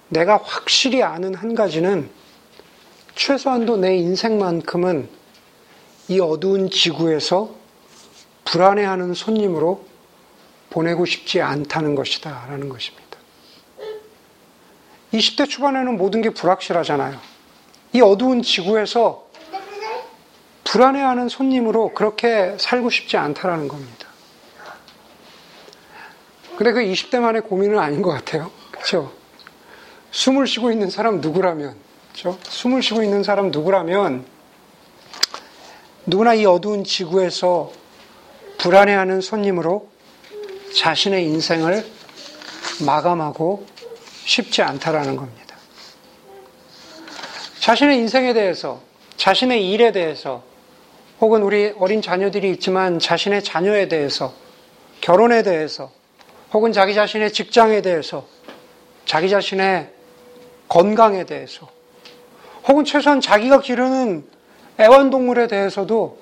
내가 0.09 0.37
확실히 0.37 1.01
아는 1.01 1.33
한 1.33 1.55
가지는 1.55 2.11
최소한도 3.15 3.77
내 3.77 3.97
인생만큼은 3.97 5.09
이 6.09 6.19
어두운 6.19 6.69
지구에서 6.69 7.55
불안해하는 8.45 9.15
손님으로 9.15 9.86
보내고 10.69 11.05
싶지 11.05 11.41
않다는 11.41 11.95
것이다. 11.95 12.45
라는 12.49 12.69
것입니다. 12.69 13.05
20대 15.13 15.49
초반에는 15.49 15.97
모든 15.97 16.21
게 16.21 16.29
불확실하잖아요. 16.29 17.19
이 17.93 18.01
어두운 18.01 18.41
지구에서 18.41 19.27
불안해하는 20.65 21.29
손님으로 21.29 21.93
그렇게 21.93 22.57
살고 22.59 22.89
싶지 22.89 23.15
않다라는 23.15 23.67
겁니다. 23.67 24.07
근데 26.57 26.73
그 26.73 26.81
20대만의 26.81 27.47
고민은 27.47 27.79
아닌 27.79 28.01
것 28.01 28.11
같아요. 28.11 28.51
그렇죠? 28.71 29.13
숨을 30.11 30.47
쉬고 30.47 30.71
있는 30.71 30.89
사람 30.89 31.21
누구라면, 31.21 31.75
그렇죠? 32.11 32.37
숨을 32.43 32.81
쉬고 32.81 33.03
있는 33.03 33.23
사람 33.23 33.51
누구라면 33.51 34.25
누구나 36.05 36.33
이 36.33 36.45
어두운 36.45 36.83
지구에서 36.83 37.71
불안해하는 38.57 39.21
손님으로 39.21 39.89
자신의 40.77 41.25
인생을 41.25 41.83
마감하고 42.85 43.65
쉽지 44.25 44.61
않다라는 44.61 45.15
겁니다. 45.15 45.57
자신의 47.59 47.97
인생에 47.97 48.33
대해서, 48.33 48.79
자신의 49.15 49.71
일에 49.71 49.91
대해서, 49.91 50.43
혹은 51.19 51.41
우리 51.41 51.73
어린 51.79 52.03
자녀들이 52.03 52.51
있지만 52.51 52.99
자신의 52.99 53.43
자녀에 53.43 53.87
대해서, 53.87 54.33
결혼에 55.01 55.41
대해서, 55.41 55.91
혹은 56.53 56.71
자기 56.71 56.93
자신의 56.93 57.33
직장에 57.33 57.81
대해서, 57.81 58.27
자기 59.05 59.29
자신의 59.29 59.89
건강에 60.67 61.25
대해서, 61.25 61.67
혹은 62.67 62.85
최소한 62.85 63.19
자기가 63.19 63.61
기르는 63.61 64.27
애완동물에 64.79 65.47
대해서도 65.47 66.19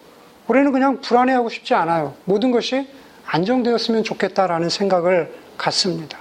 우리는 0.48 0.72
그냥 0.72 1.02
불안해하고 1.02 1.50
싶지 1.50 1.74
않아요. 1.74 2.14
모든 2.24 2.52
것이 2.52 2.88
안정되었으면 3.26 4.04
좋겠다라는 4.04 4.70
생각을 4.70 5.34
갖습니다. 5.58 6.20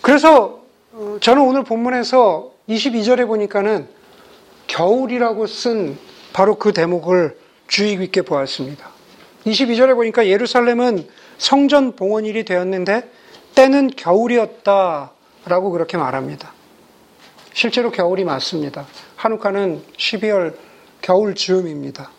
그래서 0.00 0.62
어, 0.92 1.16
저는 1.20 1.42
오늘 1.42 1.64
본문에서 1.64 2.52
22절에 2.68 3.26
보니까는 3.26 3.88
겨울이라고 4.66 5.46
쓴 5.46 5.98
바로 6.32 6.56
그 6.56 6.72
대목을 6.72 7.38
주의 7.68 7.96
깊게 7.96 8.22
보았습니다. 8.22 8.90
22절에 9.46 9.94
보니까 9.94 10.26
예루살렘은 10.26 11.08
성전 11.38 11.96
봉헌일이 11.96 12.44
되었는데 12.44 13.10
때는 13.54 13.90
겨울이었다라고 13.96 15.70
그렇게 15.70 15.96
말합니다. 15.96 16.52
실제로 17.52 17.90
겨울이 17.90 18.24
맞습니다. 18.24 18.86
한우카는 19.16 19.82
12월 19.96 20.56
겨울 21.00 21.34
즈음입니다. 21.34 22.10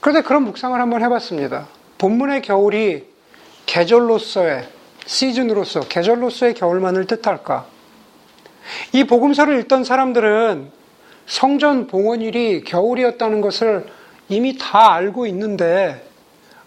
그런데 0.00 0.22
그런 0.22 0.44
묵상을 0.44 0.78
한번 0.80 1.02
해봤습니다. 1.02 1.66
본문의 1.98 2.42
겨울이 2.42 3.06
계절로서의 3.66 4.68
시즌으로서 5.06 5.80
계절로서의 5.80 6.54
겨울만을 6.54 7.06
뜻할까? 7.06 7.66
이 8.92 9.04
복음서를 9.04 9.58
읽던 9.60 9.84
사람들은 9.84 10.70
성전 11.26 11.86
봉헌일이 11.86 12.64
겨울이었다는 12.64 13.40
것을 13.40 13.86
이미 14.28 14.56
다 14.56 14.92
알고 14.94 15.26
있는데 15.26 16.06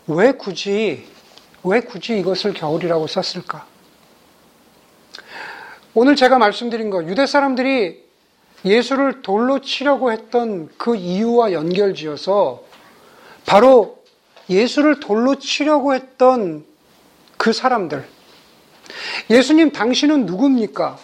왜 0.07 0.31
굳이 0.33 1.05
왜 1.63 1.81
굳이 1.81 2.19
이것을 2.19 2.53
겨울이라고 2.53 3.07
썼을까? 3.07 3.65
오늘 5.93 6.15
제가 6.15 6.37
말씀드린 6.37 6.89
것 6.89 7.07
유대 7.07 7.25
사람들이 7.25 8.03
예수를 8.63 9.21
돌로 9.21 9.61
치려고 9.61 10.11
했던 10.11 10.69
그 10.77 10.95
이유와 10.95 11.51
연결지어서 11.53 12.63
바로 13.45 14.01
예수를 14.49 14.99
돌로 14.99 15.35
치려고 15.35 15.93
했던 15.93 16.65
그 17.37 17.53
사람들 17.53 18.05
예수님 19.29 19.71
당신은 19.71 20.25
누굽니까? 20.25 20.97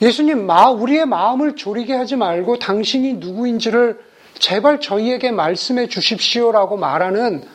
예수님 0.00 0.46
마 0.46 0.68
우리의 0.70 1.06
마음을 1.06 1.54
졸이게 1.54 1.94
하지 1.94 2.16
말고 2.16 2.58
당신이 2.58 3.14
누구인지를 3.14 4.00
제발 4.38 4.80
저희에게 4.80 5.30
말씀해 5.30 5.86
주십시오라고 5.88 6.76
말하는 6.76 7.46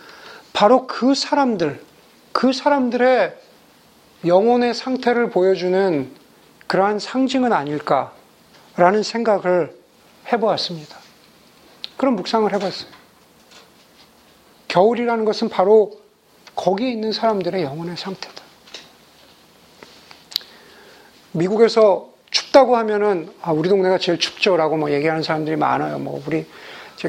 바로 0.53 0.87
그 0.87 1.13
사람들, 1.13 1.81
그 2.31 2.53
사람들의 2.53 3.35
영혼의 4.25 4.73
상태를 4.73 5.29
보여주는 5.29 6.09
그러한 6.67 6.99
상징은 6.99 7.51
아닐까라는 7.51 9.03
생각을 9.03 9.75
해보았습니다. 10.31 10.97
그런 11.97 12.15
묵상을 12.15 12.51
해봤어요. 12.53 12.96
겨울이라는 14.67 15.25
것은 15.25 15.49
바로 15.49 15.99
거기에 16.55 16.89
있는 16.89 17.11
사람들의 17.11 17.63
영혼의 17.63 17.97
상태다. 17.97 18.41
미국에서 21.31 22.09
춥다고 22.31 22.75
하면은 22.77 23.31
아, 23.41 23.51
우리 23.51 23.69
동네가 23.69 23.97
제일 23.99 24.19
춥죠라고 24.19 24.77
뭐 24.77 24.91
얘기하는 24.91 25.23
사람들이 25.23 25.55
많아요. 25.55 25.99
뭐 25.99 26.21
우리 26.27 26.45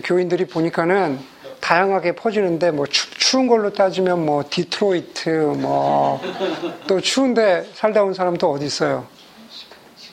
교인들이 0.05 0.47
보니까는 0.47 1.19
다양하게 1.61 2.15
퍼지는데 2.15 2.71
뭐 2.71 2.87
추, 2.87 3.11
추운 3.19 3.47
걸로 3.47 3.73
따지면 3.73 4.25
뭐 4.25 4.45
디트로이트 4.49 5.29
뭐 5.59 6.21
또 6.87 7.00
추운데 7.00 7.69
살다 7.75 8.03
온 8.03 8.15
사람도 8.15 8.50
어디 8.50 8.67
있어요? 8.67 9.07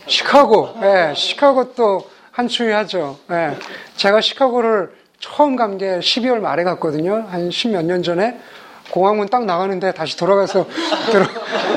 시카고, 0.07 0.75
예, 0.77 0.81
네, 0.81 1.13
시카고 1.15 1.73
또 1.73 2.09
한추위 2.31 2.71
하죠. 2.71 3.17
예, 3.29 3.33
네, 3.33 3.57
제가 3.95 4.21
시카고를 4.21 4.93
처음 5.25 5.55
간 5.55 5.77
게 5.79 5.99
12월 5.99 6.39
말에 6.39 6.63
갔거든요. 6.63 7.25
한 7.29 7.49
십몇 7.49 7.85
년 7.85 8.03
전에. 8.03 8.39
공항문 8.91 9.27
딱 9.29 9.45
나가는데 9.45 9.91
다시 9.93 10.15
돌아가서 10.15 10.67
들어, 11.11 11.25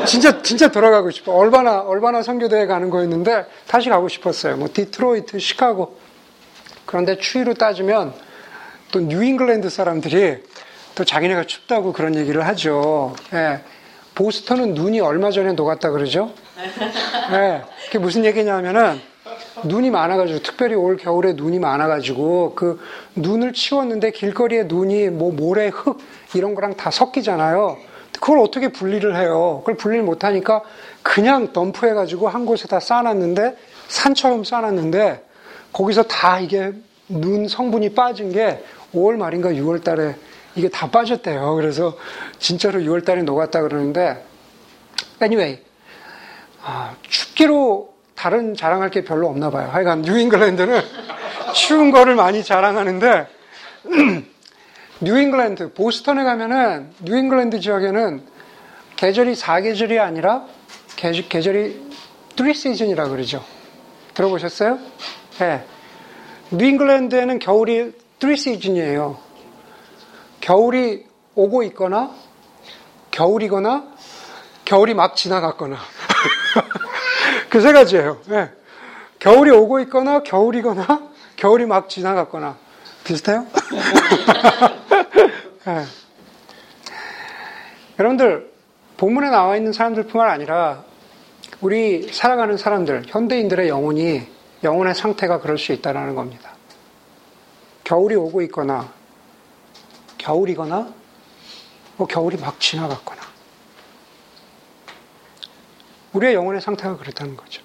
진짜 0.04 0.42
진짜 0.42 0.68
돌아가고 0.68 1.10
싶어. 1.10 1.32
얼바나 1.32 1.80
얼바나 1.80 2.22
선교대회 2.22 2.66
가는 2.66 2.90
거였는데 2.90 3.46
다시 3.66 3.88
가고 3.88 4.08
싶었어요. 4.08 4.56
뭐 4.58 4.68
디트로이트, 4.72 5.38
시카고. 5.38 5.96
그런데 6.84 7.16
추위로 7.16 7.54
따지면 7.54 8.12
또 8.92 9.00
뉴잉글랜드 9.00 9.70
사람들이 9.70 10.42
또 10.94 11.04
자기네가 11.04 11.44
춥다고 11.44 11.92
그런 11.94 12.14
얘기를 12.14 12.46
하죠. 12.46 13.14
예. 13.32 13.60
보스턴은 14.14 14.74
눈이 14.74 15.00
얼마 15.00 15.30
전에 15.30 15.52
녹았다 15.52 15.90
그러죠. 15.90 16.32
예. 17.32 17.62
그게 17.86 17.98
무슨 17.98 18.24
얘기냐면은 18.26 19.00
눈이 19.64 19.90
많아가지고 19.90 20.42
특별히 20.42 20.74
올 20.74 20.96
겨울에 20.96 21.32
눈이 21.32 21.58
많아가지고 21.58 22.54
그 22.54 22.80
눈을 23.14 23.52
치웠는데 23.52 24.12
길거리에 24.12 24.64
눈이 24.64 25.10
뭐 25.10 25.32
모래 25.32 25.68
흙 25.68 25.98
이런 26.34 26.54
거랑 26.54 26.76
다 26.76 26.90
섞이잖아요. 26.90 27.78
그걸 28.12 28.40
어떻게 28.40 28.68
분리를 28.68 29.16
해요? 29.16 29.58
그걸 29.60 29.76
분리를 29.76 30.04
못하니까 30.04 30.62
그냥 31.02 31.52
덤프해가지고 31.52 32.28
한 32.28 32.46
곳에 32.46 32.66
다 32.66 32.80
쌓아놨는데 32.80 33.56
산처럼 33.88 34.44
쌓아놨는데 34.44 35.24
거기서 35.72 36.02
다 36.04 36.40
이게 36.40 36.72
눈 37.08 37.48
성분이 37.48 37.94
빠진 37.94 38.32
게 38.32 38.62
5월 38.94 39.16
말인가 39.16 39.50
6월 39.50 39.82
달에 39.84 40.16
이게 40.54 40.68
다 40.68 40.90
빠졌대요. 40.90 41.54
그래서 41.54 41.96
진짜로 42.38 42.80
6월 42.80 43.04
달에 43.04 43.22
녹았다 43.22 43.62
그러는데 43.62 44.24
anyway 45.22 45.62
아, 46.62 46.94
춥기로 47.02 47.97
다른 48.18 48.56
자랑할 48.56 48.90
게 48.90 49.04
별로 49.04 49.28
없나 49.28 49.48
봐요. 49.48 49.68
하여간 49.70 50.02
뉴잉글랜드는 50.02 50.82
추운 51.54 51.92
거를 51.92 52.16
많이 52.16 52.42
자랑하는데 52.42 53.28
뉴잉글랜드 55.00 55.72
보스턴에 55.72 56.24
가면은 56.24 56.90
뉴잉글랜드 57.04 57.60
지역에는 57.60 58.26
계절이 58.96 59.34
4계절이 59.34 60.00
아니라 60.00 60.46
계절, 60.96 61.28
계절이 61.28 61.90
3 62.36 62.52
시즌이라 62.52 63.06
그러죠. 63.06 63.44
들어보셨어요? 64.14 64.80
네. 65.38 65.64
뉴잉글랜드에는 66.50 67.38
겨울이 67.38 67.92
3 68.20 68.34
시즌이에요. 68.34 69.16
겨울이 70.40 71.06
오고 71.36 71.62
있거나 71.64 72.10
겨울이거나 73.12 73.84
겨울이 74.64 74.94
막 74.94 75.14
지나갔거나 75.14 75.76
그 77.58 77.62
세 77.62 77.72
가지예요. 77.72 78.20
네. 78.26 78.52
겨울이 79.18 79.50
오고 79.50 79.80
있거나 79.80 80.22
겨울이거나 80.22 81.10
겨울이 81.34 81.66
막 81.66 81.88
지나갔거나 81.88 82.56
비슷해요? 83.02 83.48
네. 85.66 85.84
여러분들 87.98 88.52
본문에 88.96 89.30
나와 89.30 89.56
있는 89.56 89.72
사람들뿐만 89.72 90.30
아니라 90.30 90.84
우리 91.60 92.12
살아가는 92.12 92.56
사람들 92.56 93.06
현대인들의 93.08 93.68
영혼이 93.68 94.22
영혼의 94.62 94.94
상태가 94.94 95.40
그럴 95.40 95.58
수 95.58 95.72
있다는 95.72 96.14
겁니다. 96.14 96.52
겨울이 97.82 98.14
오고 98.14 98.40
있거나 98.42 98.88
겨울이거나 100.16 100.92
뭐 101.96 102.06
겨울이 102.06 102.36
막 102.36 102.60
지나갔거나 102.60 103.17
우리의 106.12 106.34
영혼의 106.34 106.60
상태가 106.60 106.96
그렇다는 106.96 107.36
거죠. 107.36 107.62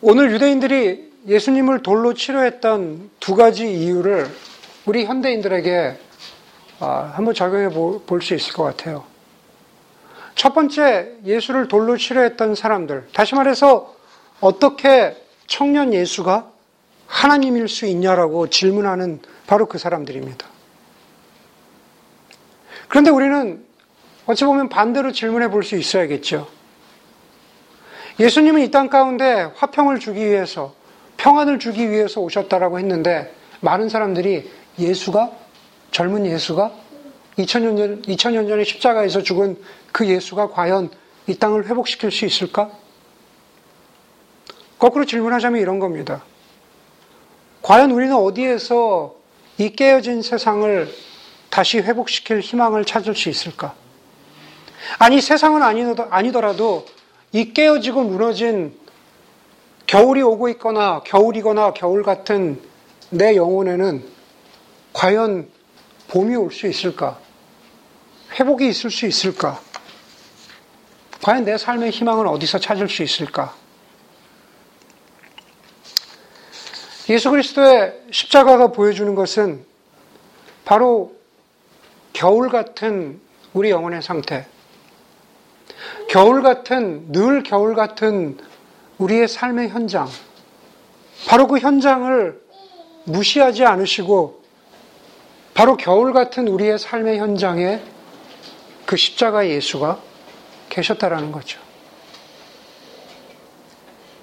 오늘 0.00 0.32
유대인들이 0.32 1.10
예수님을 1.26 1.82
돌로 1.82 2.14
치료했던 2.14 3.10
두 3.20 3.34
가지 3.34 3.70
이유를 3.72 4.28
우리 4.86 5.04
현대인들에게 5.04 5.98
아, 6.80 7.12
한번 7.14 7.34
적용해 7.34 7.68
볼 8.06 8.22
수 8.22 8.34
있을 8.34 8.54
것 8.54 8.62
같아요. 8.64 9.04
첫 10.34 10.54
번째, 10.54 11.16
예수를 11.26 11.68
돌로 11.68 11.98
치료했던 11.98 12.54
사람들. 12.54 13.08
다시 13.12 13.34
말해서, 13.34 13.94
어떻게 14.40 15.14
청년 15.46 15.92
예수가 15.92 16.50
하나님일 17.06 17.68
수 17.68 17.84
있냐라고 17.84 18.48
질문하는 18.48 19.20
바로 19.46 19.66
그 19.66 19.76
사람들입니다. 19.76 20.46
그런데 22.88 23.10
우리는 23.10 23.66
어찌 24.30 24.44
보면 24.44 24.68
반대로 24.68 25.10
질문해 25.10 25.50
볼 25.50 25.64
수 25.64 25.76
있어야겠죠. 25.76 26.46
예수님은 28.20 28.62
이 28.62 28.70
땅 28.70 28.88
가운데 28.88 29.50
화평을 29.56 29.98
주기 29.98 30.24
위해서, 30.24 30.74
평안을 31.16 31.58
주기 31.58 31.90
위해서 31.90 32.20
오셨다라고 32.20 32.78
했는데, 32.78 33.34
많은 33.60 33.88
사람들이 33.88 34.48
예수가, 34.78 35.30
젊은 35.90 36.26
예수가, 36.26 36.70
2000년, 37.38 37.76
전, 37.76 38.02
2000년 38.02 38.48
전에 38.48 38.62
십자가에서 38.64 39.22
죽은 39.22 39.56
그 39.90 40.06
예수가 40.06 40.50
과연 40.50 40.90
이 41.26 41.34
땅을 41.34 41.66
회복시킬 41.66 42.12
수 42.12 42.24
있을까? 42.24 42.70
거꾸로 44.78 45.04
질문하자면 45.04 45.60
이런 45.60 45.78
겁니다. 45.78 46.22
과연 47.62 47.90
우리는 47.90 48.14
어디에서 48.14 49.16
이 49.58 49.70
깨어진 49.70 50.22
세상을 50.22 50.88
다시 51.50 51.78
회복시킬 51.78 52.40
희망을 52.40 52.84
찾을 52.84 53.14
수 53.14 53.28
있을까? 53.28 53.74
아니, 54.98 55.20
세상은 55.20 55.62
아니더라도 55.62 56.86
이 57.32 57.52
깨어지고 57.52 58.04
무너진 58.04 58.78
겨울이 59.86 60.22
오고 60.22 60.48
있거나 60.50 61.02
겨울이거나 61.04 61.74
겨울 61.74 62.02
같은 62.02 62.60
내 63.10 63.34
영혼에는 63.36 64.04
과연 64.92 65.48
봄이 66.08 66.36
올 66.36 66.50
수 66.52 66.66
있을까? 66.66 67.18
회복이 68.32 68.68
있을 68.68 68.90
수 68.90 69.06
있을까? 69.06 69.60
과연 71.22 71.44
내 71.44 71.58
삶의 71.58 71.90
희망은 71.90 72.26
어디서 72.26 72.58
찾을 72.58 72.88
수 72.88 73.02
있을까? 73.02 73.54
예수 77.08 77.30
그리스도의 77.30 78.02
십자가가 78.12 78.68
보여주는 78.68 79.14
것은 79.16 79.64
바로 80.64 81.16
겨울 82.12 82.48
같은 82.48 83.20
우리 83.52 83.70
영혼의 83.70 84.02
상태, 84.02 84.46
겨울 86.08 86.42
같은, 86.42 87.12
늘 87.12 87.42
겨울 87.42 87.74
같은 87.74 88.38
우리의 88.98 89.28
삶의 89.28 89.68
현장, 89.68 90.08
바로 91.28 91.46
그 91.46 91.58
현장을 91.58 92.40
무시하지 93.04 93.64
않으시고, 93.64 94.42
바로 95.54 95.76
겨울 95.76 96.12
같은 96.12 96.48
우리의 96.48 96.78
삶의 96.78 97.18
현장에 97.18 97.82
그 98.86 98.96
십자가 98.96 99.46
예수가 99.46 100.00
계셨다라는 100.68 101.32
거죠. 101.32 101.60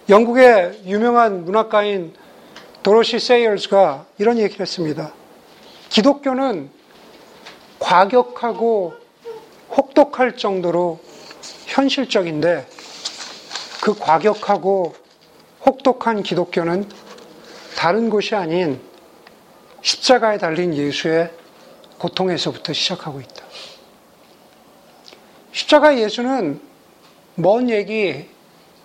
영국의 0.09 0.81
유명한 0.85 1.43
문학가인 1.43 2.13
도로시 2.81 3.19
세이얼스가 3.19 4.05
이런 4.17 4.39
얘기를 4.39 4.61
했습니다. 4.61 5.13
기독교는 5.89 6.69
과격하고 7.79 8.93
혹독할 9.75 10.37
정도로 10.37 10.99
현실적인데 11.65 12.67
그 13.81 13.93
과격하고 13.93 14.95
혹독한 15.65 16.23
기독교는 16.23 16.89
다른 17.75 18.09
곳이 18.09 18.35
아닌 18.35 18.81
십자가에 19.81 20.37
달린 20.37 20.73
예수의 20.73 21.31
고통에서부터 21.99 22.73
시작하고 22.73 23.21
있다. 23.21 23.45
십자가 25.51 25.97
예수는 25.97 26.59
먼 27.35 27.69
얘기, 27.69 28.29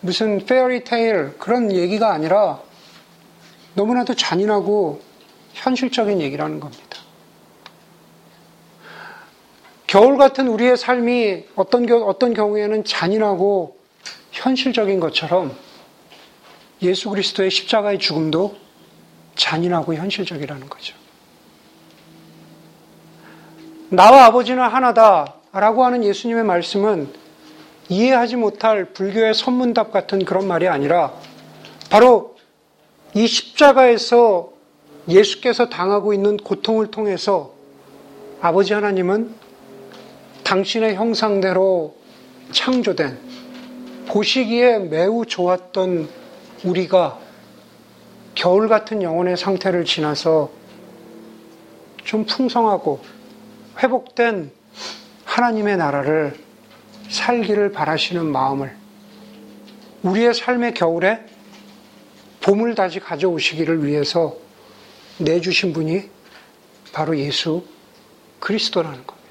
무슨 0.01 0.44
페어리 0.44 0.85
테일 0.85 1.37
그런 1.38 1.72
얘기가 1.72 2.12
아니라 2.12 2.61
너무나도 3.75 4.14
잔인하고 4.14 5.01
현실적인 5.55 6.20
얘기라는 6.20 6.61
겁니다. 6.61 7.02
겨울 9.92 10.16
같은 10.16 10.48
우리의 10.48 10.78
삶이 10.78 11.44
어떤, 11.55 11.87
어떤 11.90 12.33
경우에는 12.33 12.83
잔인하고 12.83 13.76
현실적인 14.31 15.00
것처럼 15.00 15.55
예수 16.81 17.11
그리스도의 17.11 17.50
십자가의 17.50 17.98
죽음도 17.98 18.57
잔인하고 19.35 19.92
현실적이라는 19.92 20.70
거죠. 20.70 20.96
나와 23.90 24.24
아버지는 24.24 24.62
하나다 24.62 25.35
라고 25.52 25.85
하는 25.85 26.02
예수님의 26.05 26.44
말씀은 26.44 27.12
이해하지 27.90 28.37
못할 28.37 28.94
불교의 28.94 29.35
선문답 29.35 29.92
같은 29.92 30.24
그런 30.24 30.48
말이 30.48 30.68
아니라 30.68 31.12
바로 31.90 32.37
이 33.12 33.26
십자가에서 33.26 34.52
예수께서 35.07 35.68
당하고 35.68 36.14
있는 36.14 36.38
고통을 36.38 36.90
통해서 36.90 37.52
아버지 38.40 38.72
하나님은 38.72 39.41
당신의 40.53 40.97
형상대로 40.97 41.97
창조된 42.51 43.19
보시기에 44.09 44.81
매우 44.81 45.25
좋았던 45.25 46.11
우리가 46.65 47.19
겨울 48.35 48.69
같은 48.69 49.01
영혼의 49.01 49.38
상태를 49.38 49.87
지나서 49.87 50.51
좀 52.05 52.27
풍성하고 52.27 53.01
회복된 53.79 54.53
하나님의 55.25 55.79
나라를 55.79 56.38
살기를 57.09 57.73
바라시는 57.73 58.27
마음을 58.27 58.77
우리의 60.03 60.35
삶의 60.35 60.75
겨울에 60.75 61.25
봄을 62.43 62.75
다시 62.75 63.01
가져오시기를 63.01 63.87
위해서 63.87 64.37
내주신 65.17 65.73
분이 65.73 66.11
바로 66.93 67.19
예수 67.19 67.65
그리스도라는 68.38 69.07
겁니다. 69.07 69.22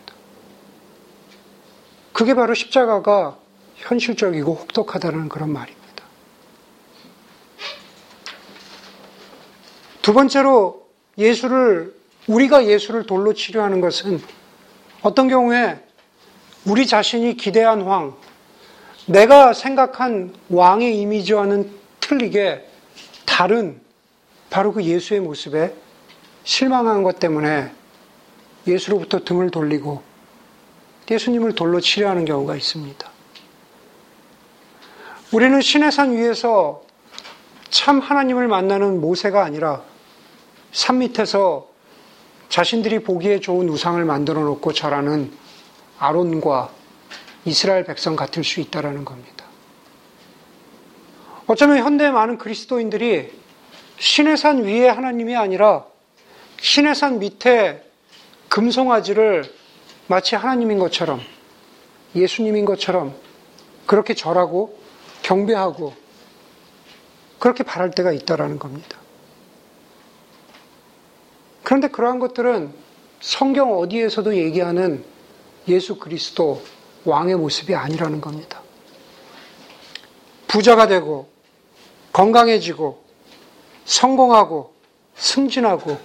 그게 2.21 2.35
바로 2.35 2.53
십자가가 2.53 3.35
현실적이고 3.77 4.53
혹독하다는 4.53 5.27
그런 5.27 5.51
말입니다. 5.51 6.03
두 10.03 10.13
번째로 10.13 10.87
예수를, 11.17 11.95
우리가 12.27 12.67
예수를 12.67 13.07
돌로 13.07 13.33
치료하는 13.33 13.81
것은 13.81 14.21
어떤 15.01 15.29
경우에 15.29 15.83
우리 16.63 16.85
자신이 16.85 17.37
기대한 17.37 17.81
왕, 17.81 18.15
내가 19.07 19.53
생각한 19.53 20.35
왕의 20.49 21.01
이미지와는 21.01 21.71
틀리게 22.01 22.69
다른 23.25 23.81
바로 24.51 24.73
그 24.73 24.83
예수의 24.83 25.21
모습에 25.21 25.73
실망한 26.43 27.01
것 27.01 27.17
때문에 27.17 27.71
예수로부터 28.67 29.23
등을 29.23 29.49
돌리고 29.49 30.10
예수님을 31.11 31.53
돌로 31.55 31.79
치료하는 31.81 32.25
경우가 32.25 32.55
있습니다. 32.55 33.09
우리는 35.33 35.61
신의 35.61 35.91
산 35.91 36.15
위에서 36.15 36.83
참 37.69 37.99
하나님을 37.99 38.47
만나는 38.47 38.99
모세가 38.99 39.43
아니라 39.43 39.81
산 40.71 40.99
밑에서 40.99 41.69
자신들이 42.49 42.99
보기에 42.99 43.39
좋은 43.39 43.69
우상을 43.69 44.03
만들어 44.03 44.41
놓고 44.41 44.73
절하는 44.73 45.31
아론과 45.99 46.69
이스라엘 47.45 47.85
백성 47.85 48.15
같을 48.15 48.43
수 48.43 48.59
있다라는 48.59 49.05
겁니다. 49.05 49.45
어쩌면 51.47 51.77
현대의 51.77 52.11
많은 52.11 52.37
그리스도인들이 52.37 53.31
신의 53.99 54.37
산 54.37 54.63
위에 54.63 54.87
하나님이 54.87 55.35
아니라 55.35 55.85
신의 56.59 56.95
산 56.95 57.19
밑에 57.19 57.83
금송아지를 58.49 59.60
마치 60.07 60.35
하나님인 60.35 60.79
것처럼 60.79 61.21
예수님인 62.15 62.65
것처럼 62.65 63.15
그렇게 63.85 64.13
절하고 64.13 64.77
경배하고 65.23 65.93
그렇게 67.39 67.63
바랄 67.63 67.91
때가 67.91 68.11
있다라는 68.11 68.59
겁니다. 68.59 68.97
그런데 71.63 71.87
그러한 71.87 72.19
것들은 72.19 72.73
성경 73.21 73.77
어디에서도 73.77 74.35
얘기하는 74.35 75.03
예수 75.67 75.97
그리스도 75.97 76.61
왕의 77.05 77.35
모습이 77.35 77.75
아니라는 77.75 78.19
겁니다. 78.19 78.61
부자가 80.47 80.87
되고 80.87 81.29
건강해지고 82.11 83.01
성공하고 83.85 84.73
승진하고 85.15 85.97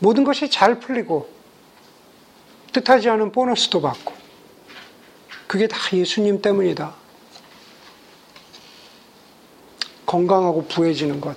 모든 0.00 0.24
것이 0.24 0.50
잘 0.50 0.80
풀리고 0.80 1.28
뜻하지 2.74 3.08
않은 3.08 3.32
보너스도 3.32 3.80
받고 3.80 4.12
그게 5.46 5.68
다 5.68 5.78
예수님 5.92 6.42
때문이다. 6.42 6.92
건강하고 10.04 10.66
부해지는 10.66 11.20
것. 11.20 11.36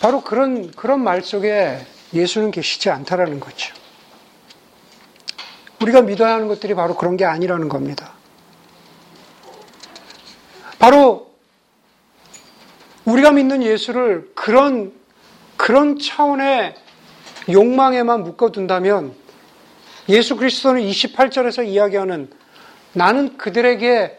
바로 0.00 0.20
그런, 0.22 0.70
그런 0.72 1.02
말 1.02 1.22
속에 1.22 1.84
예수는 2.12 2.50
계시지 2.50 2.90
않다라는 2.90 3.40
거죠. 3.40 3.74
우리가 5.80 6.02
믿어야 6.02 6.34
하는 6.34 6.48
것들이 6.48 6.74
바로 6.74 6.96
그런 6.96 7.16
게 7.16 7.24
아니라는 7.24 7.68
겁니다. 7.68 8.12
바로 10.78 11.32
우리가 13.04 13.32
믿는 13.32 13.62
예수를 13.62 14.32
그런, 14.34 14.92
그런 15.56 15.98
차원의 15.98 16.74
욕망에만 17.50 18.24
묶어둔다면 18.24 19.14
예수 20.08 20.36
그리스도는 20.36 20.82
28절에서 20.82 21.66
이야기하는 21.66 22.30
나는 22.92 23.36
그들에게 23.36 24.18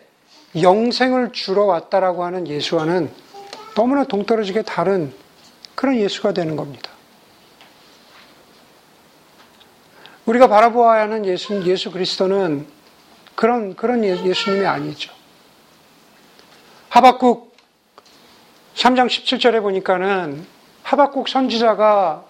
영생을 0.62 1.32
주러 1.32 1.66
왔다라고 1.66 2.24
하는 2.24 2.48
예수와는 2.48 3.12
너무나 3.76 4.04
동떨어지게 4.04 4.64
다른 4.64 5.14
그런 5.76 5.96
예수가 5.96 6.34
되는 6.34 6.56
겁니다. 6.56 6.92
우리가 10.26 10.48
바라보아야 10.48 11.04
하는 11.04 11.26
예수, 11.26 11.64
예수 11.66 11.92
그리스도는 11.92 12.68
그런, 13.36 13.76
그런 13.76 14.04
예, 14.04 14.10
예수님이 14.24 14.66
아니죠. 14.66 15.12
하박국 16.90 17.56
3장 18.76 19.08
17절에 19.08 19.62
보니까는 19.62 20.46
하박국 20.84 21.30
선지자가 21.30 22.26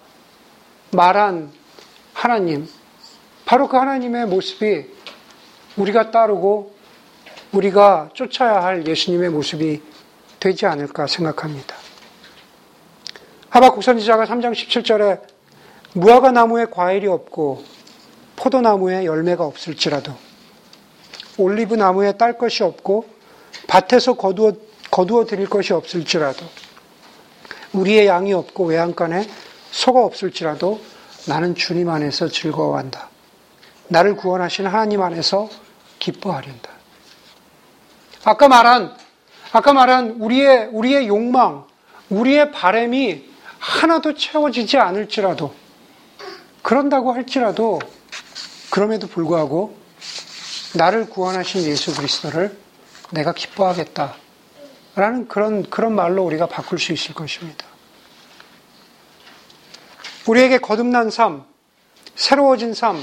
말한 0.91 1.51
하나님, 2.13 2.67
바로 3.45 3.67
그 3.67 3.77
하나님의 3.77 4.25
모습이 4.27 4.85
우리가 5.77 6.11
따르고 6.11 6.73
우리가 7.51 8.09
쫓아야 8.13 8.63
할 8.63 8.85
예수님의 8.85 9.29
모습이 9.29 9.81
되지 10.39 10.65
않을까 10.65 11.07
생각합니다. 11.07 11.75
하박국 13.49 13.83
선지자가 13.83 14.25
3장 14.25 14.51
17절에 14.53 15.21
무화과 15.93 16.31
나무에 16.31 16.65
과일이 16.65 17.07
없고 17.07 17.63
포도나무에 18.35 19.05
열매가 19.05 19.43
없을지라도 19.43 20.13
올리브 21.37 21.75
나무에 21.75 22.13
딸 22.13 22.37
것이 22.37 22.63
없고 22.63 23.05
밭에서 23.67 24.13
거두어, 24.13 24.53
거두어 24.91 25.25
드릴 25.25 25.49
것이 25.49 25.73
없을지라도 25.73 26.45
우리의 27.73 28.07
양이 28.07 28.33
없고 28.33 28.65
외양간에 28.65 29.27
소가 29.71 30.03
없을지라도 30.03 30.81
나는 31.27 31.55
주님 31.55 31.89
안에서 31.89 32.27
즐거워한다. 32.27 33.09
나를 33.87 34.15
구원하신 34.15 34.67
하나님 34.67 35.01
안에서 35.01 35.49
기뻐하련다. 35.99 36.69
아까 38.23 38.47
말한 38.47 38.95
아까 39.51 39.73
말한 39.73 40.17
우리의 40.19 40.69
우리의 40.71 41.07
욕망, 41.07 41.65
우리의 42.09 42.51
바램이 42.51 43.25
하나도 43.57 44.13
채워지지 44.13 44.77
않을지라도 44.77 45.53
그런다고 46.61 47.13
할지라도 47.13 47.79
그럼에도 48.69 49.07
불구하고 49.07 49.77
나를 50.75 51.09
구원하신 51.09 51.63
예수 51.63 51.95
그리스도를 51.95 52.55
내가 53.11 53.33
기뻐하겠다. 53.33 54.15
라는 54.95 55.27
그런, 55.27 55.67
그런 55.69 55.95
말로 55.95 56.23
우리가 56.25 56.47
바꿀 56.47 56.77
수 56.77 56.93
있을 56.93 57.15
것입니다. 57.15 57.65
우리에게 60.29 60.59
거듭난 60.59 61.09
삶, 61.09 61.43
새로워진 62.13 62.75
삶, 62.75 62.97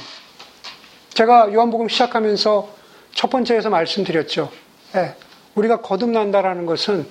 제가 1.12 1.52
요한복음 1.52 1.88
시작하면서 1.88 2.68
첫 3.14 3.30
번째에서 3.30 3.68
말씀드렸죠. 3.68 4.48
네, 4.92 5.12
우리가 5.56 5.80
거듭난다라는 5.80 6.66
것은 6.66 7.04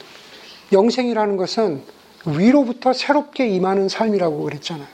영생이라는 0.72 1.36
것은 1.36 1.84
위로부터 2.28 2.94
새롭게 2.94 3.50
임하는 3.50 3.90
삶이라고 3.90 4.44
그랬잖아요. 4.44 4.88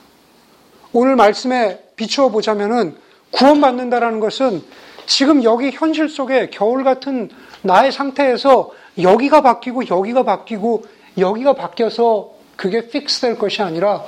오늘 0.92 1.14
말씀에 1.14 1.80
비추어 1.94 2.30
보자면은 2.30 2.96
구원받는다라는 3.30 4.18
것은 4.18 4.60
지금 5.06 5.44
여기 5.44 5.70
현실 5.70 6.08
속에 6.08 6.50
겨울 6.50 6.82
같은 6.82 7.30
나의 7.62 7.92
상태에서 7.92 8.72
여기가 9.00 9.42
바뀌고 9.42 9.86
여기가 9.88 10.24
바뀌고 10.24 10.84
여기가 11.16 11.52
바뀌어서 11.52 12.32
그게 12.56 12.88
fix 12.88 13.20
될 13.20 13.38
것이 13.38 13.62
아니라 13.62 14.02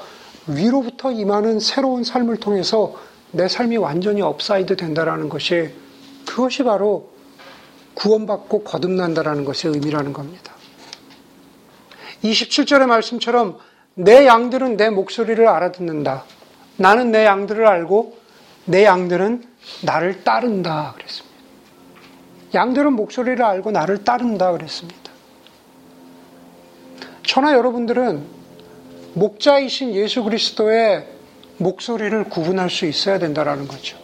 위로부터 0.47 1.11
임하는 1.13 1.61
새로운 1.61 2.05
삶을 2.05 2.39
통해서 2.39 2.95
내 3.31 3.49
삶이 3.49 3.77
완전히 3.77 4.23
upside 4.23 4.77
된다라는 4.77 5.29
것이 5.29 5.71
그것이 6.27 6.63
바로 6.63 7.11
구원받고 7.95 8.65
거듭난다라는 8.65 9.45
것의 9.45 9.75
의미라는 9.75 10.13
겁니다. 10.13 10.53
27절의 12.23 12.87
말씀처럼 12.87 13.59
내 13.95 14.27
양들은 14.27 14.77
내 14.77 14.91
목소리를 14.91 15.47
알아듣는다. 15.47 16.25
나는 16.77 17.13
내 17.13 17.25
양들을 17.25 17.67
알고 17.67 18.19
내 18.65 18.85
양들은 18.85 19.45
나를 19.83 20.25
따른다 20.25 20.93
그랬습니다. 20.97 21.35
양들은 22.55 22.93
목소리를 22.93 23.43
알고 23.43 23.71
나를 23.71 24.05
따른다 24.05 24.53
그랬습니다. 24.53 25.13
천하 27.25 27.53
여러분들은 27.53 28.25
목자이신 29.15 29.95
예수 29.95 30.23
그리스도의 30.23 31.07
목소리를 31.59 32.25
구분할 32.25 32.69
수 32.71 32.87
있어야 32.87 33.19
된다라는 33.19 33.69
거죠. 33.69 33.97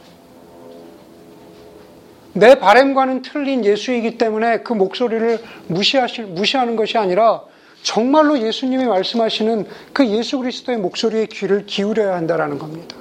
내 2.33 2.55
바램과는 2.55 3.23
틀린 3.23 3.65
예수이기 3.65 4.17
때문에 4.17 4.59
그 4.59 4.73
목소리를 4.73 5.41
무시하실, 5.67 6.27
무시하는 6.27 6.77
것이 6.77 6.97
아니라 6.97 7.43
정말로 7.83 8.39
예수님이 8.39 8.85
말씀하시는 8.85 9.67
그 9.93 10.07
예수 10.07 10.39
그리스도의 10.39 10.79
목소리에 10.79 11.27
귀를 11.27 11.67
기울여야 11.67 12.15
한다라는 12.15 12.59
겁니다. 12.59 12.97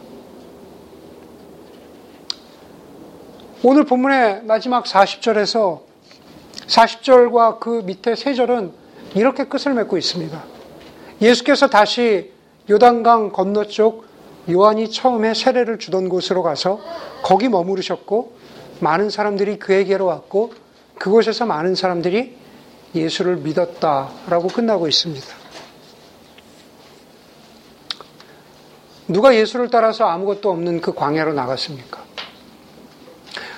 오늘 3.61 3.83
본문의 3.83 4.43
마지막 4.45 4.85
40절에서 4.85 5.81
40절과 6.67 7.59
그 7.59 7.81
밑에 7.85 8.13
3절은 8.13 8.71
이렇게 9.15 9.43
끝을 9.43 9.73
맺고 9.73 9.97
있습니다. 9.97 10.58
예수께서 11.21 11.67
다시 11.67 12.31
요단강 12.69 13.31
건너쪽 13.31 14.05
요한이 14.49 14.89
처음에 14.89 15.33
세례를 15.33 15.79
주던 15.79 16.09
곳으로 16.09 16.43
가서 16.43 16.79
거기 17.23 17.49
머무르셨고 17.49 18.37
많은 18.79 19.09
사람들이 19.09 19.59
그에게로 19.59 20.05
왔고 20.05 20.53
그곳에서 20.97 21.45
많은 21.45 21.75
사람들이 21.75 22.37
예수를 22.95 23.37
믿었다라고 23.37 24.47
끝나고 24.47 24.87
있습니다. 24.87 25.27
누가 29.07 29.35
예수를 29.35 29.69
따라서 29.69 30.05
아무것도 30.05 30.49
없는 30.51 30.81
그 30.81 30.93
광야로 30.93 31.33
나갔습니까? 31.33 32.03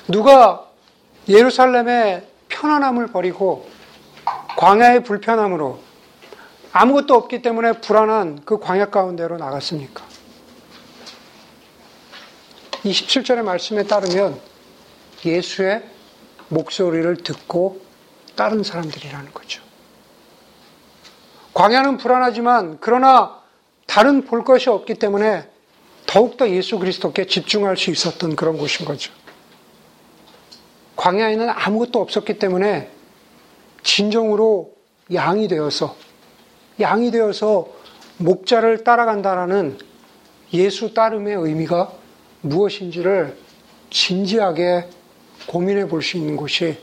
누가 0.08 0.66
예루살렘의 1.28 2.26
편안함을 2.48 3.08
버리고 3.08 3.68
광야의 4.58 5.04
불편함으로 5.04 5.91
아무것도 6.74 7.16
없기 7.16 7.42
때문에 7.42 7.82
불안한 7.82 8.42
그 8.46 8.60
광야 8.60 8.90
가운데로 8.90 9.38
나갔습니까? 9.38 10.06
27절의 12.84 13.44
말씀에 13.44 13.84
따르면 13.84 14.40
예수의 15.26 15.84
목소리를 16.50 17.18
듣고 17.18 17.82
다른 18.36 18.64
사람들이라는 18.64 19.34
거죠. 19.34 19.62
광야는 21.54 21.98
불안하지만 21.98 22.78
그러나 22.80 23.42
다른 23.86 24.24
볼 24.24 24.44
것이 24.44 24.70
없기 24.70 24.96
때문에 24.96 25.50
더욱더 26.08 26.50
예수 26.50 26.80
그리스도께 26.80 27.28
집중할 27.28 27.78
수 27.78 27.92
있었던 27.92 28.36
그런 28.36 28.58
곳인 28.58 28.86
거죠. 28.86 29.12
광야에는 30.96 31.50
아무것도 31.50 32.00
없었기 32.00 32.40
때문에 32.40 32.90
진정으로 33.84 34.74
양이 35.14 35.48
되어서 35.48 35.96
양이 36.82 37.12
되어서 37.12 37.68
목자를 38.18 38.84
따라간다라는 38.84 39.78
예수 40.54 40.94
따름의 40.94 41.36
의미가 41.36 41.92
무엇인지를 42.42 43.38
진지하게 43.90 44.88
고민해 45.48 45.88
볼 45.88 46.02
수 46.02 46.18
있는 46.18 46.36
곳이 46.36 46.78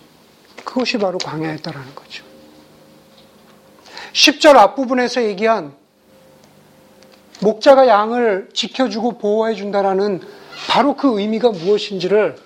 그것이 0.65 0.99
바로 0.99 1.19
광야였다라는 1.19 1.95
거죠. 1.95 2.25
10절 4.13 4.57
앞부분에서 4.57 5.23
얘기한 5.25 5.73
목자가 7.41 7.87
양을 7.87 8.49
지켜주고 8.53 9.19
보호해 9.19 9.55
준다라는 9.55 10.21
바로 10.69 10.97
그 10.97 11.21
의미가 11.21 11.51
무엇인지를 11.51 12.37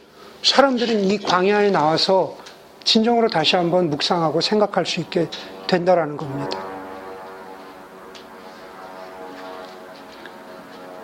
사람들은 0.43 1.05
이 1.05 1.19
광야에 1.19 1.71
나와서 1.71 2.37
진정으로 2.85 3.29
다시 3.29 3.57
한번 3.57 3.89
묵상하고 3.91 4.41
생각할 4.41 4.85
수 4.85 5.01
있게 5.01 5.29
된다라는 5.67 6.17
겁니다. 6.17 6.72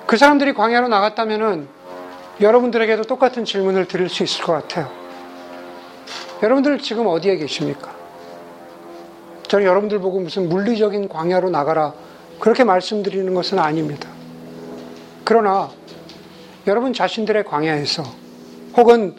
그 0.08 0.16
사람들이 0.16 0.54
광야로 0.54 0.88
나갔다면은 0.88 1.68
여러분들에게도 2.40 3.02
똑같은 3.02 3.44
질문을 3.44 3.88
드릴 3.88 4.08
수 4.08 4.22
있을 4.22 4.42
것 4.42 4.54
같아요. 4.54 4.90
여러분들 6.42 6.78
지금 6.78 7.06
어디에 7.06 7.36
계십니까? 7.36 7.94
저는 9.48 9.66
여러분들 9.66 9.98
보고 9.98 10.18
무슨 10.18 10.48
물리적인 10.48 11.10
광야로 11.10 11.50
나가라 11.50 11.92
그렇게 12.40 12.64
말씀드리는 12.64 13.34
것은 13.34 13.58
아닙니다. 13.58 14.08
그러나 15.24 15.68
여러분 16.66 16.94
자신들의 16.94 17.44
광야에서 17.44 18.02
혹은 18.78 19.14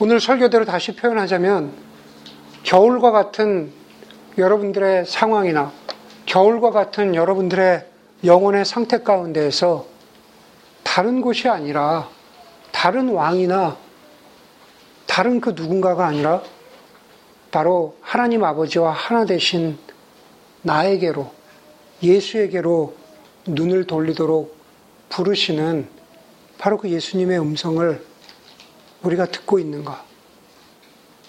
오늘 0.00 0.18
설교대로 0.18 0.64
다시 0.64 0.96
표현하자면 0.96 1.72
겨울과 2.62 3.10
같은 3.10 3.70
여러분들의 4.38 5.04
상황이나 5.04 5.72
겨울과 6.24 6.70
같은 6.70 7.14
여러분들의 7.14 7.84
영혼의 8.24 8.64
상태 8.64 9.02
가운데에서 9.02 9.95
다른 10.96 11.20
곳이 11.20 11.46
아니라 11.46 12.08
다른 12.72 13.10
왕이나 13.10 13.76
다른 15.06 15.42
그 15.42 15.50
누군가가 15.50 16.06
아니라 16.06 16.42
바로 17.50 17.98
하나님 18.00 18.42
아버지와 18.42 18.92
하나 18.92 19.26
되신 19.26 19.76
나에게로 20.62 21.30
예수에게로 22.02 22.96
눈을 23.44 23.86
돌리도록 23.86 24.56
부르시는 25.10 25.86
바로 26.56 26.78
그 26.78 26.88
예수님의 26.88 27.40
음성을 27.40 28.02
우리가 29.02 29.26
듣고 29.26 29.58
있는가? 29.58 30.02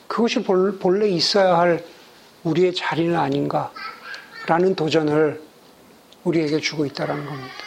그것이 0.08 0.44
본래 0.44 1.10
있어야 1.10 1.58
할 1.58 1.84
우리의 2.46 2.74
자리는 2.74 3.14
아닌가? 3.18 3.74
라는 4.48 4.76
도전을 4.76 5.42
우리에게 6.24 6.62
주고 6.62 6.86
있다는 6.86 7.26
겁니다. 7.26 7.67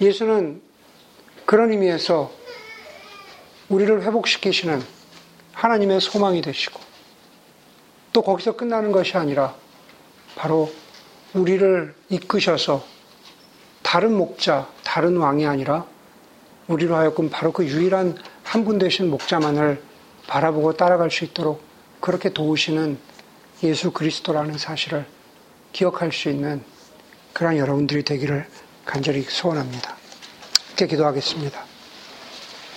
예수는 0.00 0.62
그런 1.44 1.70
의미에서 1.72 2.32
우리를 3.68 4.02
회복시키시는 4.02 4.82
하나님의 5.52 6.00
소망이 6.00 6.40
되시고 6.42 6.80
또 8.12 8.22
거기서 8.22 8.56
끝나는 8.56 8.92
것이 8.92 9.16
아니라 9.16 9.54
바로 10.36 10.72
우리를 11.34 11.94
이끄셔서 12.08 12.84
다른 13.82 14.14
목자, 14.16 14.68
다른 14.82 15.16
왕이 15.16 15.46
아니라 15.46 15.86
우리로 16.68 16.96
하여금 16.96 17.28
바로 17.30 17.52
그 17.52 17.64
유일한 17.66 18.16
한 18.42 18.64
분 18.64 18.78
되신 18.78 19.10
목자만을 19.10 19.80
바라보고 20.26 20.76
따라갈 20.76 21.10
수 21.10 21.24
있도록 21.24 21.62
그렇게 22.00 22.30
도우시는 22.30 22.98
예수 23.62 23.92
그리스도라는 23.92 24.58
사실을 24.58 25.06
기억할 25.72 26.10
수 26.10 26.30
있는 26.30 26.62
그러한 27.32 27.58
여러분들이 27.58 28.02
되기를 28.02 28.46
간절히 28.90 29.22
소원합니다. 29.22 29.96
이렇게 30.70 30.88
기도하겠습니다. 30.88 31.69